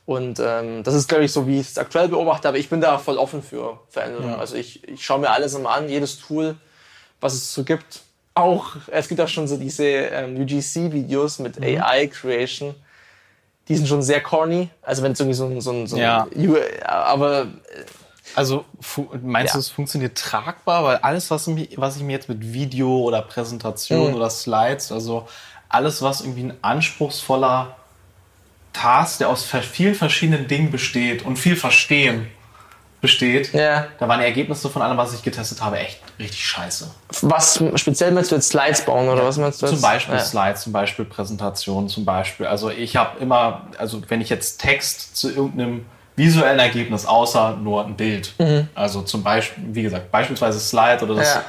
Und 0.05 0.41
ähm, 0.41 0.83
das 0.83 0.95
ist, 0.95 1.09
glaube 1.09 1.23
ich, 1.25 1.33
so, 1.33 1.47
wie 1.47 1.61
ich 1.61 1.69
es 1.69 1.79
aktuell 1.79 2.09
beobachte, 2.09 2.49
aber 2.49 2.59
ich 2.59 2.69
bin 2.69 2.81
da 2.81 2.99
voll 2.99 3.19
offen 3.19 3.41
für 3.41 3.79
Veränderungen. 3.89 4.33
Ja. 4.33 4.39
Also 4.39 4.57
ich, 4.57 4.87
ich 4.89 5.05
schaue 5.05 5.21
mir 5.21 5.31
alles 5.31 5.55
immer 5.55 5.71
an, 5.71 5.89
jedes 5.89 6.19
Tool, 6.19 6.57
was 7.21 7.35
es 7.35 7.55
so 7.55 7.63
gibt. 7.63 8.01
Auch, 8.35 8.75
es 8.89 9.07
gibt 9.07 9.21
auch 9.21 9.29
schon 9.29 9.47
so 9.47 9.57
diese 9.57 9.85
ähm, 9.85 10.37
UGC-Videos 10.43 11.39
mit 11.39 11.61
Mhm. 11.61 11.81
AI-Creation. 11.81 12.75
Die 13.69 13.77
sind 13.77 13.87
schon 13.87 14.03
sehr 14.03 14.21
corny. 14.21 14.71
Also 14.83 15.05
wenn 15.05 15.13
es 15.13 15.21
irgendwie 15.21 15.37
so 15.37 15.47
ein, 15.47 15.61
so 15.61 15.71
ein, 15.71 15.87
so 15.87 15.95
ein 15.97 16.03
Ja. 16.03 16.27
Aber 16.85 17.47
Also 18.35 18.65
fu- 18.81 19.09
meinst 19.23 19.51
Ja. 19.53 19.59
du, 19.59 19.61
es 19.61 19.69
funktioniert 19.69 20.17
tragbar? 20.19 20.83
Weil 20.85 20.97
alles, 20.97 21.31
was, 21.31 21.47
mich, 21.47 21.69
was 21.77 21.97
ich 21.97 22.03
mir 22.03 22.13
jetzt 22.13 22.29
mit 22.29 22.53
Video 22.53 23.03
oder 23.03 23.21
Präsentation 23.23 24.09
Mhm. 24.09 24.15
oder 24.17 24.31
Slides, 24.31 24.91
also 24.91 25.29
alles, 25.73 26.03
was 26.03 26.21
irgendwie 26.21 26.45
ein 26.45 26.55
anspruchsvoller 26.63 27.77
Task, 28.73 29.19
der 29.19 29.29
aus 29.29 29.45
vielen 29.45 29.95
verschiedenen 29.95 30.49
Dingen 30.49 30.71
besteht 30.71 31.25
und 31.25 31.37
viel 31.39 31.57
Verstehen 31.57 32.29
besteht, 33.01 33.53
ja, 33.53 33.89
da 33.99 34.07
waren 34.07 34.21
die 34.21 34.27
Ergebnisse 34.27 34.71
von 34.71 34.81
allem, 34.81 34.97
was 34.97 35.13
ich 35.13 35.23
getestet 35.23 35.61
habe, 35.61 35.79
echt 35.79 35.99
richtig 36.21 36.47
scheiße. 36.47 36.89
was 37.23 37.61
speziell 37.75 38.13
meinst 38.13 38.31
du 38.31 38.37
jetzt 38.37 38.51
Slides 38.51 38.83
bauen 38.85 39.09
oder 39.09 39.25
was 39.27 39.39
meinst 39.39 39.61
du 39.61 39.67
jetzt? 39.67 39.75
Zum 39.75 39.83
Beispiel 39.83 40.15
ja. 40.15 40.21
Slides, 40.21 40.63
zum 40.63 40.73
Beispiel 40.73 41.05
Präsentationen, 41.05 41.89
zum 41.89 42.05
Beispiel. 42.05 42.47
Also 42.47 42.71
ich 42.71 42.95
habe 42.95 43.19
immer, 43.19 43.63
also 43.77 44.01
wenn 44.09 44.21
ich 44.21 44.29
jetzt 44.29 44.61
Text 44.61 45.17
zu 45.17 45.31
irgendeinem 45.31 45.85
visuellen 46.15 46.61
Ergebnis, 46.61 47.05
außer 47.05 47.57
nur 47.57 47.85
ein 47.85 47.97
Bild, 47.97 48.35
also 48.75 49.03
zum 49.03 49.25
Beispiel, 49.25 49.65
wie 49.73 49.83
gesagt, 49.83 50.13
beispielsweise 50.13 50.61
Slide 50.61 51.05
oder 51.05 51.17
dass 51.17 51.35
Ja. 51.35 51.45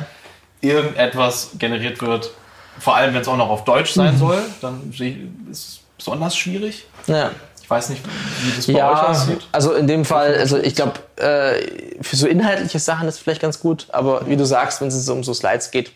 irgendetwas 0.62 1.52
generiert 1.60 2.02
wird, 2.02 2.32
vor 2.80 2.96
allem 2.96 3.14
wenn 3.14 3.22
es 3.22 3.28
auch 3.28 3.38
noch 3.38 3.50
auf 3.50 3.64
Deutsch 3.64 3.94
sein 3.94 4.18
soll, 4.18 4.42
dann 4.62 4.92
ist 4.92 5.60
es 5.60 5.80
besonders 5.98 6.36
schwierig. 6.36 6.86
Ja. 7.08 7.32
Ich 7.62 7.70
weiß 7.70 7.90
nicht, 7.90 8.02
wie 8.44 8.56
das 8.56 8.68
bei 8.68 8.74
euch 8.74 8.78
Ja, 8.78 9.08
aussieht. 9.10 9.40
also 9.54 9.74
in 9.74 9.88
dem 9.88 10.04
Fall, 10.04 10.36
also 10.36 10.58
ich 10.58 10.76
glaube, 10.76 10.94
äh, 11.16 12.02
für 12.04 12.16
so 12.18 12.28
inhaltliche 12.28 12.78
Sachen 12.80 13.08
ist 13.08 13.16
es 13.16 13.22
vielleicht 13.22 13.42
ganz 13.42 13.60
gut, 13.60 13.88
aber 13.92 14.28
wie 14.28 14.36
du 14.36 14.46
sagst, 14.46 14.82
wenn 14.82 14.90
es 14.90 15.08
um 15.10 15.24
so 15.24 15.34
Slides 15.34 15.72
geht, 15.72 15.92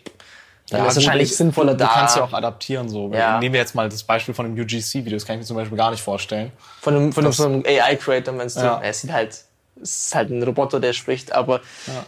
dann 0.70 0.82
ist 0.86 0.92
es 0.92 0.96
wahrscheinlich 0.96 1.30
ich- 1.30 1.36
sinnvoller 1.36 1.72
du, 1.72 1.78
da. 1.78 1.86
Du 1.86 1.92
kannst 1.94 2.16
ja 2.16 2.24
auch 2.24 2.32
adaptieren 2.32 2.88
so. 2.88 3.10
Ja. 3.12 3.38
Nehmen 3.38 3.52
wir 3.52 3.60
jetzt 3.60 3.74
mal 3.74 3.88
das 3.88 4.02
Beispiel 4.02 4.34
von 4.34 4.46
dem 4.46 4.62
UGC-Video, 4.62 5.12
das 5.16 5.26
kann 5.26 5.34
ich 5.36 5.40
mir 5.40 5.46
zum 5.46 5.56
Beispiel 5.56 5.76
gar 5.76 5.90
nicht 5.90 6.02
vorstellen. 6.02 6.52
Von 6.80 6.96
einem, 6.96 7.12
von 7.12 7.24
einem, 7.24 7.32
so 7.32 7.44
einem 7.44 7.62
AI-Creator 7.66 8.32
meinst 8.34 8.56
du? 8.56 8.60
Ja. 8.62 8.80
Es 8.82 9.02
sieht 9.02 9.12
halt, 9.12 9.32
es 9.80 10.06
ist 10.06 10.14
halt 10.14 10.30
ein 10.30 10.42
Roboter, 10.42 10.80
der 10.80 10.92
spricht, 10.94 11.32
aber 11.32 11.60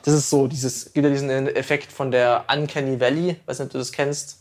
das 0.05 0.15
ist 0.15 0.31
so, 0.31 0.47
dieses, 0.47 0.93
gibt 0.95 1.05
ja 1.05 1.11
diesen 1.13 1.31
Effekt 1.55 1.93
von 1.93 2.11
der 2.11 2.45
Uncanny 2.53 2.99
Valley, 2.99 3.37
weiß 3.47 3.59
nicht, 3.61 3.67
ob 3.67 3.73
du 3.73 3.79
das 3.79 3.93
kennst. 3.93 4.39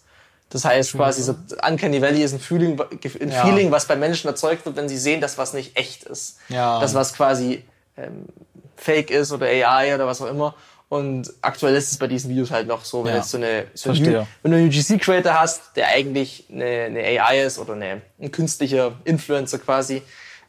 Das 0.49 0.65
heißt 0.65 0.93
quasi, 0.93 1.21
so 1.21 1.35
Uncanny 1.67 2.01
Valley 2.01 2.23
ist 2.23 2.33
ein 2.33 2.39
Feeling, 2.39 2.79
ein 3.21 3.31
Ja. 3.31 3.45
Feeling, 3.45 3.69
was 3.71 3.85
bei 3.85 3.95
Menschen 3.95 4.27
erzeugt 4.27 4.65
wird, 4.65 4.75
wenn 4.75 4.89
sie 4.89 4.97
sehen, 4.97 5.21
dass 5.21 5.37
was 5.37 5.53
nicht 5.53 5.77
echt 5.77 6.03
ist. 6.05 6.37
Ja. 6.49 6.79
Das, 6.79 6.93
was 6.95 7.13
quasi 7.13 7.63
ähm, 7.97 8.25
Fake 8.75 9.11
ist 9.11 9.31
oder 9.31 9.45
AI 9.45 9.93
oder 9.93 10.07
was 10.07 10.21
auch 10.21 10.27
immer. 10.27 10.55
Und 10.87 11.31
aktuell 11.41 11.75
ist 11.75 11.91
es 11.91 11.99
bei 11.99 12.07
diesen 12.07 12.31
Videos 12.31 12.49
halt 12.49 12.65
noch 12.67 12.83
so, 12.83 13.03
wenn 13.03 13.11
Ja. 13.11 13.17
jetzt 13.17 13.29
so 13.29 13.37
eine, 13.37 13.67
so 13.75 13.89
Verstehe. 13.93 14.25
wenn 14.41 14.51
du 14.51 14.57
einen 14.57 14.67
UGC-Creator 14.69 15.39
hast, 15.39 15.75
der 15.75 15.89
eigentlich 15.89 16.45
eine, 16.51 16.65
eine 16.65 16.99
AI 17.21 17.41
ist 17.43 17.59
oder 17.59 17.73
eine, 17.73 18.01
ein 18.19 18.31
künstlicher 18.31 18.93
Influencer 19.03 19.59
quasi, 19.59 20.01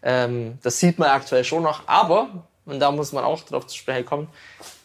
ähm, 0.03 0.57
das 0.63 0.81
sieht 0.81 0.99
man 0.99 1.11
aktuell 1.11 1.45
schon 1.45 1.63
noch. 1.63 1.83
Aber, 1.87 2.47
und 2.65 2.81
da 2.81 2.91
muss 2.91 3.13
man 3.13 3.23
auch 3.23 3.43
drauf 3.43 3.67
zu 3.67 3.77
sprechen 3.77 4.07
kommen, 4.07 4.29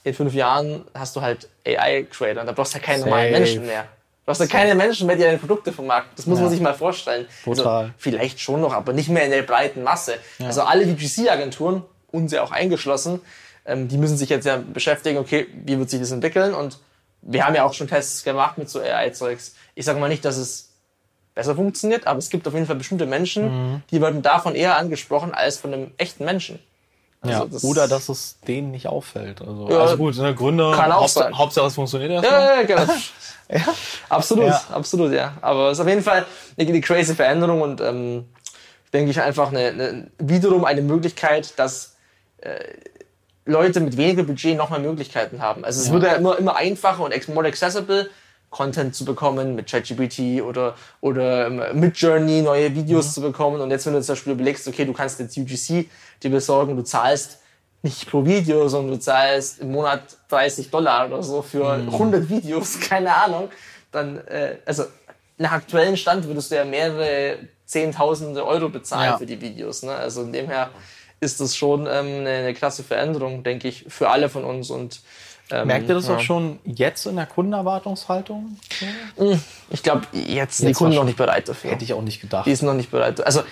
in 0.03 0.13
fünf 0.13 0.34
Jahren 0.34 0.84
hast 0.93 1.15
du 1.15 1.22
halt 1.22 1.48
AI-Creator 1.65 2.41
und 2.41 2.48
da 2.48 2.51
brauchst 2.51 2.74
du 2.74 2.79
ja 2.79 2.84
keine 2.84 3.05
normalen 3.05 3.31
Safe. 3.31 3.39
Menschen 3.39 3.65
mehr. 3.65 3.88
Du 4.25 4.32
hast 4.32 4.39
ja 4.39 4.48
keine 4.48 4.74
Menschen 4.74 5.05
mehr, 5.05 5.15
die 5.15 5.22
deine 5.22 5.38
Produkte 5.38 5.72
vermarkten. 5.72 6.13
Das 6.15 6.25
muss 6.25 6.39
man 6.39 6.50
sich 6.50 6.60
mal 6.60 6.74
vorstellen. 6.74 7.27
Total. 7.44 7.84
Also, 7.84 7.94
vielleicht 7.98 8.39
schon 8.39 8.60
noch, 8.60 8.74
aber 8.74 8.91
nicht 8.91 9.10
mehr 9.10 9.24
in 9.24 9.29
der 9.32 9.44
breiten 9.44 9.84
Masse. 9.84 10.15
Also 10.44 10.63
alle 10.63 10.86
UGC-Agenturen, 10.86 11.84
uns 12.12 12.32
ja 12.32 12.41
auch 12.41 12.51
eingeschlossen, 12.51 13.22
ähm, 13.65 13.88
die 13.88 13.98
müssen 13.98 14.17
sich 14.17 14.29
jetzt 14.29 14.46
ja 14.46 14.58
beschäftigen, 14.58 15.20
okay, 15.20 15.48
wie 15.63 15.77
wird 15.77 15.91
sich 15.91 16.00
das 16.00 16.12
entwickeln? 16.12 16.55
Und 16.55 16.79
wir 17.22 17.46
haben 17.46 17.53
ja 17.53 17.65
auch 17.65 17.74
schon 17.74 17.88
Tests 17.88 18.24
gemacht 18.24 18.58
mit 18.58 18.67
so 18.70 18.79
AI-Zeugs. 18.79 19.55
Ich 19.75 19.86
sage 19.86 20.00
mal 20.00 20.10
nicht, 20.10 20.25
dass 20.25 20.38
es 20.38 20.70
besser 21.36 21.55
funktioniert, 21.55 22.08
aber 22.08 22.17
es 22.17 22.29
gibt 22.29 22.48
auf 22.48 22.53
jeden 22.53 22.65
Fall 22.65 22.77
bestimmte 22.77 23.05
Menschen, 23.05 23.84
die 23.91 24.01
werden 24.01 24.22
davon 24.22 24.55
eher 24.55 24.77
angesprochen 24.77 25.34
als 25.34 25.58
von 25.58 25.74
einem 25.74 25.91
echten 25.98 26.25
Menschen. 26.25 26.60
Also 27.27 27.44
Ja. 27.44 27.50
das- 27.51 27.63
Oder 27.63 27.88
dass 27.88 28.10
es 28.10 28.39
denen 28.48 28.72
nicht 28.72 28.88
auffällt. 28.88 29.41
Also, 29.41 29.70
Ja, 29.70 29.79
also 29.79 29.98
gut, 29.98 30.17
ne, 30.17 30.34
Gründe, 30.36 30.72
kann 30.75 30.91
auch 30.91 31.01
Hauptsache, 31.01 31.24
sein. 31.25 31.38
Hauptsache 31.38 31.67
es 31.67 31.75
funktioniert 31.75 32.12
erstmal. 32.12 32.41
Ja, 32.41 32.55
ja, 32.62 32.63
genau. 32.63 32.94
Absolut, 34.10 34.46
Ja. 34.48 34.62
absolut, 34.72 35.13
ja. 35.13 35.34
Aber 35.41 35.67
es 35.72 35.77
ist 35.77 35.82
auf 35.82 35.88
jeden 35.88 36.01
Fall 36.01 36.25
eine, 36.58 36.70
eine 36.70 36.82
crazy 36.82 37.13
Veränderung 37.15 37.62
und 37.62 37.82
ähm, 37.82 38.25
denke 38.94 39.12
ich 39.12 39.22
einfach 39.22 39.50
eine, 39.50 39.67
eine, 39.67 40.08
wiederum 40.20 40.65
eine 40.65 40.82
Möglichkeit, 40.82 41.53
dass 41.58 41.96
äh, 42.41 42.58
Leute 43.46 43.79
mit 43.79 43.96
weniger 43.98 44.24
Budget 44.24 44.58
noch 44.58 44.72
mehr 44.72 44.79
Möglichkeiten 44.79 45.41
haben. 45.41 45.63
Also 45.63 45.82
es 45.82 45.91
wird 45.91 46.03
ja 46.03 46.13
immer, 46.13 46.38
immer 46.39 46.55
einfacher 46.55 47.03
und 47.03 47.27
more 47.29 47.48
accessible, 47.48 48.10
Content 48.50 48.96
zu 48.96 49.06
bekommen 49.06 49.56
mit 49.56 49.70
ChatGPT 49.70 50.42
oder, 50.42 50.75
oder 51.02 51.48
ähm, 51.48 51.80
mit 51.80 51.98
Journey 51.98 52.42
neue 52.42 52.74
Videos 52.74 53.14
zu 53.14 53.22
bekommen. 53.22 53.60
Und 53.62 53.72
jetzt, 53.72 53.86
wenn 53.86 53.94
du 53.94 54.02
zum 54.02 54.14
Beispiel 54.14 54.34
überlegst, 54.34 54.68
okay, 54.68 54.86
du 54.86 54.94
kannst 54.94 55.20
jetzt 55.20 55.38
UGC 55.38 55.90
dir 56.24 56.30
besorgen, 56.32 56.75
du 56.75 56.84
zahlst 56.84 57.40
nicht 57.82 58.10
pro 58.10 58.25
Video, 58.25 58.68
sondern 58.68 58.94
du 58.96 59.00
zahlst 59.00 59.60
im 59.60 59.72
Monat 59.72 60.02
30 60.30 60.72
Dollar 60.72 61.08
oder 61.08 61.22
so 61.22 61.42
für 61.42 61.74
100 61.74 62.30
Videos, 62.30 62.80
keine 62.90 63.14
Ahnung, 63.14 63.50
dann, 63.92 64.18
äh, 64.28 64.58
also 64.66 64.86
nach 65.38 65.52
aktuellen 65.52 65.98
Stand 65.98 66.25
würdest 66.28 66.52
du 66.52 66.56
ja 66.56 66.66
mehrere 66.66 67.38
Zehntausende 67.66 68.46
Euro 68.46 68.70
bezahlen 68.70 69.12
Ja. 69.12 69.18
für 69.18 69.25
die 69.25 69.42
Videos. 69.42 69.84
Ne? 69.84 69.92
Also 69.92 70.22
in 70.22 70.32
dem 70.32 70.48
her 70.48 70.70
ist 71.20 71.40
das 71.42 71.56
schon 71.56 71.82
ähm, 71.82 72.22
eine, 72.22 72.30
eine 72.30 72.54
krasse 72.54 72.84
Veränderung, 72.84 73.44
denke 73.44 73.68
ich, 73.68 73.86
für 73.88 74.10
alle 74.10 74.30
von 74.30 74.44
uns. 74.44 74.70
Und 74.70 75.02
ähm, 75.52 75.68
Merkt 75.68 75.88
ihr 75.90 75.96
das 75.96 76.08
ja. 76.08 76.16
auch 76.16 76.20
schon 76.20 76.60
jetzt 76.64 77.06
in 77.06 77.16
der 77.16 77.28
Kundenerwartungshaltung? 77.28 78.58
Ich 79.70 79.84
glaube, 79.84 80.08
jetzt 80.12 80.58
sind 80.58 80.68
die 80.70 80.74
Kunden 80.74 80.96
noch 80.96 81.04
nicht 81.04 81.18
bereit 81.18 81.48
dafür. 81.48 81.72
Hätte 81.72 81.84
ich 81.84 81.94
auch 81.94 82.02
nicht 82.02 82.22
gedacht. 82.22 82.46
Die 82.46 82.56
sind 82.56 82.68
noch 82.68 82.74
nicht 82.74 82.92
bereit. 82.92 83.24
Also 83.25 83.44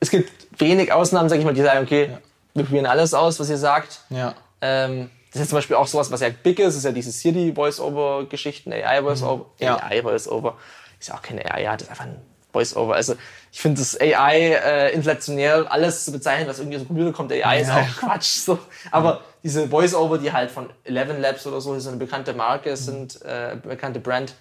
es 0.00 0.10
gibt 0.10 0.30
wenig 0.58 0.92
Ausnahmen, 0.92 1.28
sage 1.28 1.40
ich 1.40 1.46
mal, 1.46 1.54
die 1.54 1.62
sagen, 1.62 1.84
okay, 1.84 2.18
wir 2.54 2.64
probieren 2.64 2.86
alles 2.86 3.14
aus, 3.14 3.40
was 3.40 3.48
ihr 3.48 3.58
sagt. 3.58 4.00
Ja. 4.10 4.34
Ähm, 4.60 5.10
das 5.30 5.36
ist 5.36 5.40
jetzt 5.40 5.48
zum 5.50 5.58
Beispiel 5.58 5.76
auch 5.76 5.86
sowas, 5.86 6.10
was 6.10 6.20
ja 6.20 6.28
big 6.28 6.58
ist, 6.58 6.76
ist 6.76 6.84
ja 6.84 6.92
diese 6.92 7.12
Siri-Voice-Over-Geschichten, 7.12 8.72
AI-Voice-Over. 8.72 9.46
Ja. 9.60 9.76
AI-Voice-Over. 9.76 10.56
Ist 10.98 11.08
ja 11.08 11.14
auch 11.14 11.22
keine 11.22 11.48
AI, 11.50 11.64
das 11.76 11.82
ist 11.82 11.90
einfach 11.90 12.04
ein 12.04 12.20
Voice-Over. 12.52 12.94
Also 12.94 13.14
ich 13.52 13.60
finde 13.60 13.80
das 13.80 13.98
AI 14.00 14.54
äh, 14.54 14.92
inflationär, 14.94 15.66
alles 15.70 16.04
zu 16.04 16.12
bezeichnen, 16.12 16.48
was 16.48 16.58
irgendwie 16.58 16.76
aus 16.76 16.82
dem 16.82 16.88
Computer 16.88 17.12
kommt, 17.12 17.32
AI 17.32 17.60
ist 17.60 17.68
Ja. 17.68 17.80
auch 17.80 17.96
Quatsch. 17.98 18.38
So. 18.40 18.58
Aber 18.90 19.20
diese 19.42 19.68
Voice-Over, 19.68 20.18
die 20.18 20.32
halt 20.32 20.50
von 20.50 20.70
Eleven 20.84 21.20
Labs 21.20 21.46
oder 21.46 21.60
so, 21.60 21.78
so 21.78 21.88
eine 21.88 21.98
bekannte 21.98 22.32
Marke 22.34 22.76
sind, 22.76 23.20
äh, 23.22 23.56
bekannte 23.62 24.00
Brand, 24.00 24.34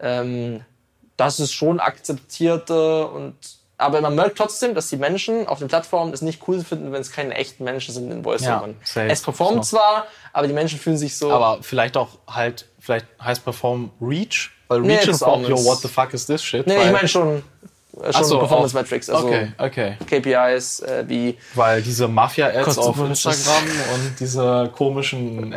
ähm, 0.00 0.62
das 1.16 1.40
ist 1.40 1.52
schon 1.52 1.80
akzeptierter 1.80 3.12
und 3.12 3.34
aber 3.82 4.00
man 4.00 4.14
merkt 4.14 4.38
trotzdem, 4.38 4.74
dass 4.74 4.88
die 4.88 4.96
Menschen 4.96 5.46
auf 5.46 5.58
den 5.58 5.68
Plattformen 5.68 6.12
es 6.12 6.22
nicht 6.22 6.40
cool 6.48 6.62
finden, 6.64 6.92
wenn 6.92 7.00
es 7.00 7.10
keine 7.12 7.34
echten 7.34 7.64
Menschen 7.64 7.92
sind 7.92 8.10
in 8.10 8.22
Voice-Overn. 8.22 8.76
Ja, 8.94 9.02
es 9.04 9.20
performt 9.22 9.64
So. 9.64 9.76
zwar, 9.76 10.06
aber 10.32 10.46
die 10.46 10.54
Menschen 10.54 10.78
fühlen 10.78 10.96
sich 10.96 11.16
so. 11.16 11.30
Aber 11.32 11.58
vielleicht 11.62 11.96
auch 11.96 12.08
halt, 12.26 12.66
vielleicht 12.80 13.06
heißt 13.22 13.44
Perform 13.44 13.90
Reach, 14.00 14.50
weil 14.68 14.80
Nee, 14.80 14.96
Reach 14.96 15.08
ist 15.08 15.22
auch, 15.22 15.40
yo, 15.48 15.62
what 15.64 15.78
the 15.80 15.88
fuck 15.88 16.14
is 16.14 16.26
this 16.26 16.42
shit? 16.42 16.66
nee, 16.66 16.76
weil, 16.76 16.86
ich 16.86 16.92
meine 16.92 17.08
schon, 17.08 17.42
äh, 18.02 18.12
schon 18.12 18.24
so, 18.24 18.38
Performance 18.38 18.74
Metrics, 18.74 19.10
also 19.10 19.26
okay, 19.26 19.52
okay. 19.58 19.96
KPIs 20.08 20.80
äh, 20.80 21.04
wie 21.06 21.36
Weil 21.54 21.82
diese 21.82 22.08
Mafia-Ads 22.08 22.64
Kostet 22.64 22.84
auf 22.84 22.98
Instagram 22.98 23.64
und 23.94 24.14
diese 24.18 24.70
komischen 24.74 25.52
äh, 25.52 25.56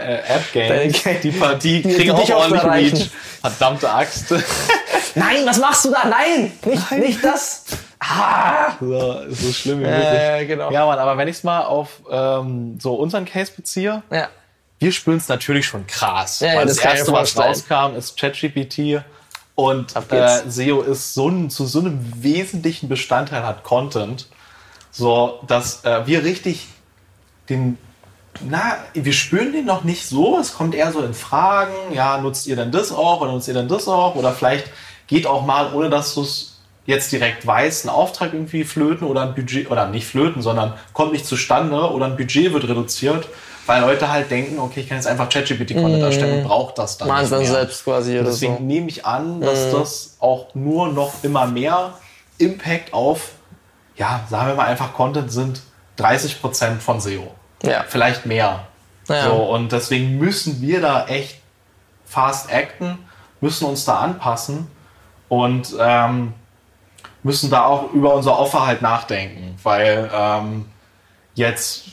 Deine 0.54 0.84
App-Games, 0.84 1.04
Ga- 1.04 1.54
die, 1.56 1.82
die, 1.82 1.88
die 1.88 1.96
kriegen 1.96 2.12
auch 2.12 2.30
ordentlich. 2.30 2.94
Reach. 2.94 3.10
Verdammte 3.42 3.90
Axt. 3.90 4.32
Nein, 5.16 5.46
was 5.46 5.60
machst 5.60 5.86
du 5.86 5.92
da? 5.92 6.04
Nein, 6.10 6.52
nicht, 6.66 6.92
nicht 6.92 7.24
das. 7.24 7.64
Ah, 8.08 8.74
so, 8.80 9.22
so 9.30 9.52
schlimm 9.54 9.80
wie 9.80 9.86
möglich. 9.86 10.06
äh, 10.06 10.46
genau. 10.46 10.72
Ja, 10.72 10.86
Mann, 10.86 11.00
aber 11.00 11.18
wenn 11.18 11.28
ich 11.28 11.38
es 11.38 11.44
mal 11.44 11.62
auf 11.62 12.02
ähm, 12.10 12.80
so 12.80 12.96
unseren 12.96 13.26
Case 13.26 13.52
beziehe, 13.56 14.04
Ja. 14.12 14.30
wir 14.80 14.92
spüren 14.92 15.18
es 15.18 15.28
natürlich 15.28 15.66
schon 15.66 15.88
krass. 15.88 16.40
Ja, 16.42 16.56
weil 16.56 16.66
das 16.68 16.78
das, 16.78 16.86
erste, 16.86 17.12
was 17.14 17.38
rauskam, 17.38 17.96
ist 17.98 18.20
ChatGPT. 18.20 19.02
Und 19.56 19.96
äh, 20.12 20.42
SEO 20.50 20.82
ist 20.82 21.14
so 21.14 21.30
ein, 21.30 21.50
zu 21.50 21.66
so 21.66 21.80
einem 21.80 22.00
wesentlichen 22.22 22.90
Bestandteil 22.90 23.44
hat 23.44 23.64
Content, 23.64 24.28
so 24.92 25.40
dass 25.48 25.86
äh, 25.86 26.06
wir 26.06 26.24
richtig 26.26 26.68
den, 27.48 27.78
na, 28.42 28.76
wir 28.94 29.14
spüren 29.14 29.54
den 29.54 29.66
noch 29.66 29.86
nicht 29.86 30.08
so. 30.08 30.38
Es 30.40 30.54
kommt 30.56 30.76
eher 30.76 30.92
so 30.92 31.00
in 31.02 31.14
Fragen, 31.14 31.72
ja, 31.94 32.18
nutzt 32.18 32.48
ihr 32.48 32.58
denn 32.58 32.72
das 32.74 32.92
auch 32.92 33.22
oder 33.22 33.32
nutzt 33.32 33.48
ihr 33.48 33.54
denn 33.54 33.70
das 33.70 33.88
auch? 33.88 34.16
Oder 34.16 34.34
vielleicht 34.34 34.68
geht 35.08 35.26
auch 35.26 35.46
mal, 35.46 35.74
ohne 35.74 35.90
dass 35.90 36.14
du 36.16 36.24
es 36.24 36.55
jetzt 36.86 37.12
direkt 37.12 37.46
weißt, 37.46 37.86
ein 37.86 37.90
Auftrag 37.90 38.34
irgendwie 38.34 38.64
flöten 38.64 39.08
oder 39.08 39.24
ein 39.24 39.36
Budget, 39.36 39.70
oder 39.72 39.88
nicht 39.88 40.08
flöten, 40.08 40.42
sondern 40.42 40.74
kommt 40.94 41.14
nicht 41.14 41.26
zustande 41.26 41.92
oder 41.92 42.06
ein 42.06 42.16
Budget 42.16 42.54
wird 42.54 42.68
reduziert, 42.68 43.28
weil 43.66 43.82
Leute 43.82 44.12
halt 44.12 44.30
denken, 44.30 44.60
okay, 44.60 44.82
ich 44.82 44.88
kann 44.88 44.98
jetzt 44.98 45.08
einfach 45.08 45.30
ChatGPT-Content 45.30 46.04
erstellen 46.04 46.40
und 46.42 46.48
braucht 46.48 46.78
das 46.78 46.98
dann 46.98 47.08
Machen 47.08 47.30
dann 47.30 47.46
selbst 47.46 47.84
quasi 47.84 48.20
oder 48.20 48.30
Deswegen 48.30 48.58
so. 48.58 48.64
nehme 48.64 48.88
ich 48.88 49.06
an, 49.06 49.42
dass 49.42 49.72
das 49.72 50.18
auch 50.20 50.54
nur 50.54 50.90
noch 50.90 51.24
immer 51.24 51.48
mehr 51.48 51.94
Impact 52.38 52.94
auf, 52.94 53.32
ja, 53.96 54.24
sagen 54.30 54.50
wir 54.50 54.56
mal 54.56 54.68
einfach 54.68 54.94
Content 54.94 55.32
sind 55.32 55.62
30% 55.98 56.80
von 56.80 57.00
SEO. 57.00 57.32
Ja. 57.64 57.86
Vielleicht 57.88 58.26
mehr. 58.26 58.68
Ja. 59.08 59.30
So, 59.30 59.36
und 59.36 59.72
deswegen 59.72 60.18
müssen 60.18 60.62
wir 60.62 60.82
da 60.82 61.08
echt 61.08 61.40
fast 62.06 62.52
acten, 62.52 63.00
müssen 63.42 63.66
uns 63.66 63.86
da 63.86 64.00
anpassen 64.00 64.68
und 65.30 65.76
ähm, 65.80 66.34
müssen 67.26 67.50
da 67.50 67.66
auch 67.66 67.92
über 67.92 68.14
unser 68.14 68.38
Offer 68.38 68.68
halt 68.68 68.84
nachdenken, 68.84 69.58
weil 69.64 70.12
ähm, 70.14 70.66
jetzt, 71.34 71.86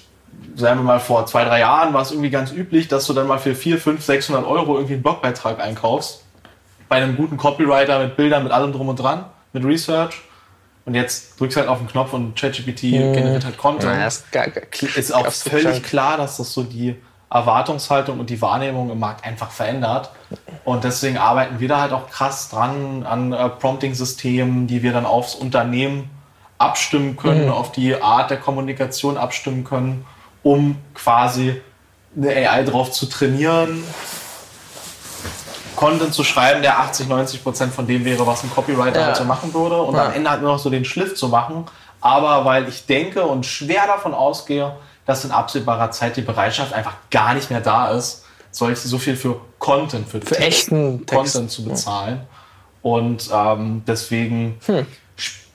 sagen 0.54 0.80
wir 0.80 0.84
mal, 0.84 1.00
vor 1.00 1.24
zwei, 1.24 1.42
drei 1.44 1.60
Jahren 1.60 1.94
war 1.94 2.02
es 2.02 2.10
irgendwie 2.10 2.28
ganz 2.28 2.52
üblich, 2.52 2.86
dass 2.86 3.06
du 3.06 3.14
dann 3.14 3.26
mal 3.26 3.38
für 3.38 3.54
4, 3.54 3.78
5, 3.78 4.04
600 4.04 4.44
Euro 4.44 4.74
irgendwie 4.74 4.92
einen 4.92 5.02
Blogbeitrag 5.02 5.58
einkaufst. 5.58 6.22
Bei 6.90 6.96
einem 6.96 7.16
guten 7.16 7.38
Copywriter 7.38 8.00
mit 8.00 8.14
Bildern, 8.14 8.42
mit 8.42 8.52
allem 8.52 8.72
drum 8.72 8.90
und 8.90 8.96
dran, 8.96 9.24
mit 9.54 9.64
Research. 9.64 10.20
Und 10.84 10.94
jetzt 10.94 11.40
drückst 11.40 11.56
du 11.56 11.60
halt 11.60 11.70
auf 11.70 11.78
den 11.78 11.88
Knopf 11.88 12.12
und 12.12 12.38
ChatGPT 12.38 12.82
generiert 12.82 13.46
halt 13.46 13.56
Content. 13.56 13.84
Ja, 13.84 14.06
ist, 14.06 14.26
ist 14.82 15.14
auch 15.14 15.30
völlig 15.30 15.82
klar, 15.82 16.18
dass 16.18 16.36
das 16.36 16.52
so 16.52 16.62
die 16.62 16.96
Erwartungshaltung 17.32 18.20
und 18.20 18.28
die 18.30 18.42
Wahrnehmung 18.42 18.90
im 18.90 18.98
Markt 18.98 19.24
einfach 19.24 19.50
verändert. 19.50 20.10
Und 20.64 20.84
deswegen 20.84 21.16
arbeiten 21.18 21.60
wir 21.60 21.68
da 21.68 21.80
halt 21.80 21.92
auch 21.92 22.08
krass 22.10 22.50
dran 22.50 23.04
an 23.08 23.32
äh, 23.32 23.48
Prompting-Systemen, 23.48 24.66
die 24.66 24.82
wir 24.82 24.92
dann 24.92 25.06
aufs 25.06 25.34
Unternehmen 25.34 26.10
abstimmen 26.58 27.16
können, 27.16 27.46
Mhm. 27.46 27.52
auf 27.52 27.72
die 27.72 28.00
Art 28.00 28.30
der 28.30 28.36
Kommunikation 28.38 29.16
abstimmen 29.16 29.64
können, 29.64 30.04
um 30.42 30.76
quasi 30.94 31.60
eine 32.16 32.28
AI 32.50 32.62
drauf 32.64 32.92
zu 32.92 33.06
trainieren, 33.06 33.82
Content 35.74 36.14
zu 36.14 36.22
schreiben, 36.22 36.62
der 36.62 36.78
80, 36.78 37.08
90 37.08 37.42
Prozent 37.42 37.72
von 37.74 37.86
dem 37.86 38.04
wäre, 38.04 38.26
was 38.26 38.44
ein 38.44 38.50
Copywriter 38.50 39.00
Ja. 39.00 39.06
halt 39.06 39.16
so 39.16 39.24
machen 39.24 39.52
würde 39.54 39.80
und 39.82 39.96
Ja. 39.96 40.06
am 40.06 40.12
Ende 40.12 40.30
halt 40.30 40.42
nur 40.42 40.52
noch 40.52 40.58
so 40.58 40.70
den 40.70 40.84
Schliff 40.84 41.14
zu 41.16 41.28
machen. 41.28 41.64
Aber 42.00 42.44
weil 42.44 42.68
ich 42.68 42.86
denke 42.86 43.22
und 43.24 43.46
schwer 43.46 43.86
davon 43.86 44.12
ausgehe, 44.14 44.72
dass 45.06 45.24
in 45.24 45.30
absehbarer 45.30 45.90
Zeit 45.90 46.16
die 46.16 46.22
Bereitschaft 46.22 46.72
einfach 46.72 46.94
gar 47.10 47.34
nicht 47.34 47.50
mehr 47.50 47.60
da 47.60 47.90
ist, 47.90 48.24
solche 48.50 48.86
so 48.88 48.98
viel 48.98 49.16
für 49.16 49.40
Content, 49.58 50.08
für, 50.08 50.20
Für 50.20 50.38
echten 50.38 51.06
Text. 51.06 51.14
Content 51.34 51.50
zu 51.50 51.64
bezahlen. 51.64 52.20
Und 52.82 53.30
ähm, 53.32 53.82
deswegen 53.86 54.58
Hm. 54.66 54.86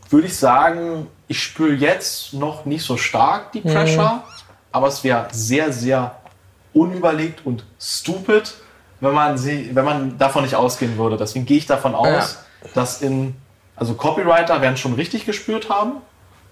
würde 0.10 0.28
ich 0.28 0.38
sagen, 0.38 1.08
ich 1.28 1.42
spüre 1.44 1.74
jetzt 1.74 2.34
noch 2.34 2.66
nicht 2.66 2.84
so 2.84 2.98
stark 2.98 3.52
die 3.52 3.62
Pressure, 3.62 4.12
Hm. 4.12 4.20
aber 4.72 4.88
es 4.88 5.04
wäre 5.04 5.28
sehr, 5.32 5.72
sehr 5.74 6.16
unüberlegt 6.74 7.46
und 7.46 7.66
stupid, 7.80 8.54
wenn 9.00 9.14
man 9.14 9.38
sie, 9.38 9.70
wenn 9.76 9.86
man 9.86 10.18
davon 10.18 10.44
nicht 10.44 10.56
ausgehen 10.56 10.98
würde. 10.98 11.18
Deswegen 11.18 11.46
gehe 11.46 11.58
ich 11.58 11.66
davon 11.66 11.94
aus, 11.96 12.40
dass 12.74 13.02
in, 13.02 13.36
also 13.76 13.94
Copywriter 13.94 14.62
werden 14.62 14.78
schon 14.78 14.94
richtig 14.94 15.26
gespürt 15.26 15.70
haben. 15.70 15.94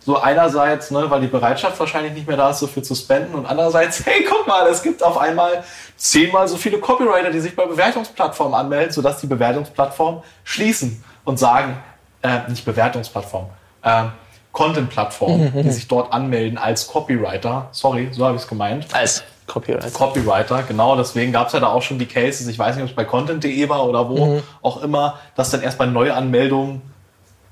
So 0.05 0.19
einerseits, 0.19 0.91
ne, 0.91 1.09
weil 1.09 1.21
die 1.21 1.27
Bereitschaft 1.27 1.79
wahrscheinlich 1.79 2.13
nicht 2.13 2.27
mehr 2.27 2.37
da 2.37 2.51
ist, 2.51 2.59
so 2.59 2.67
viel 2.67 2.83
zu 2.83 2.93
spenden 2.93 3.33
und 3.33 3.47
andererseits, 3.47 4.05
hey, 4.05 4.23
guck 4.29 4.45
mal, 4.45 4.67
es 4.67 4.83
gibt 4.83 5.01
auf 5.01 5.17
einmal 5.17 5.63
zehnmal 5.97 6.47
so 6.47 6.57
viele 6.57 6.77
Copywriter, 6.77 7.31
die 7.31 7.39
sich 7.39 7.55
bei 7.55 7.65
Bewertungsplattformen 7.65 8.53
anmelden, 8.53 8.91
sodass 8.91 9.19
die 9.19 9.27
Bewertungsplattformen 9.27 10.21
schließen 10.43 11.03
und 11.23 11.39
sagen, 11.39 11.77
äh, 12.21 12.47
nicht 12.49 12.65
Bewertungsplattform, 12.65 13.47
äh, 13.81 14.03
Content-Plattformen, 14.51 15.51
die 15.63 15.71
sich 15.71 15.87
dort 15.87 16.13
anmelden 16.13 16.57
als 16.57 16.87
Copywriter. 16.87 17.67
Sorry, 17.71 18.07
so 18.11 18.25
habe 18.25 18.35
ich 18.37 18.43
es 18.43 18.47
gemeint. 18.47 18.85
Als 18.93 19.23
Copyright. 19.47 19.93
Copywriter, 19.93 20.63
genau. 20.63 20.95
Deswegen 20.95 21.31
gab 21.31 21.47
es 21.47 21.53
ja 21.53 21.59
da 21.59 21.67
auch 21.67 21.81
schon 21.81 21.99
die 21.99 22.05
Cases, 22.05 22.47
ich 22.47 22.57
weiß 22.57 22.75
nicht, 22.75 22.83
ob 22.83 22.89
es 22.89 22.95
bei 22.95 23.05
content.de 23.05 23.69
war 23.69 23.87
oder 23.87 24.09
wo 24.09 24.41
auch 24.61 24.81
immer, 24.81 25.19
dass 25.35 25.51
dann 25.51 25.61
erst 25.61 25.77
bei 25.77 25.85
Neuanmeldungen 25.85 26.81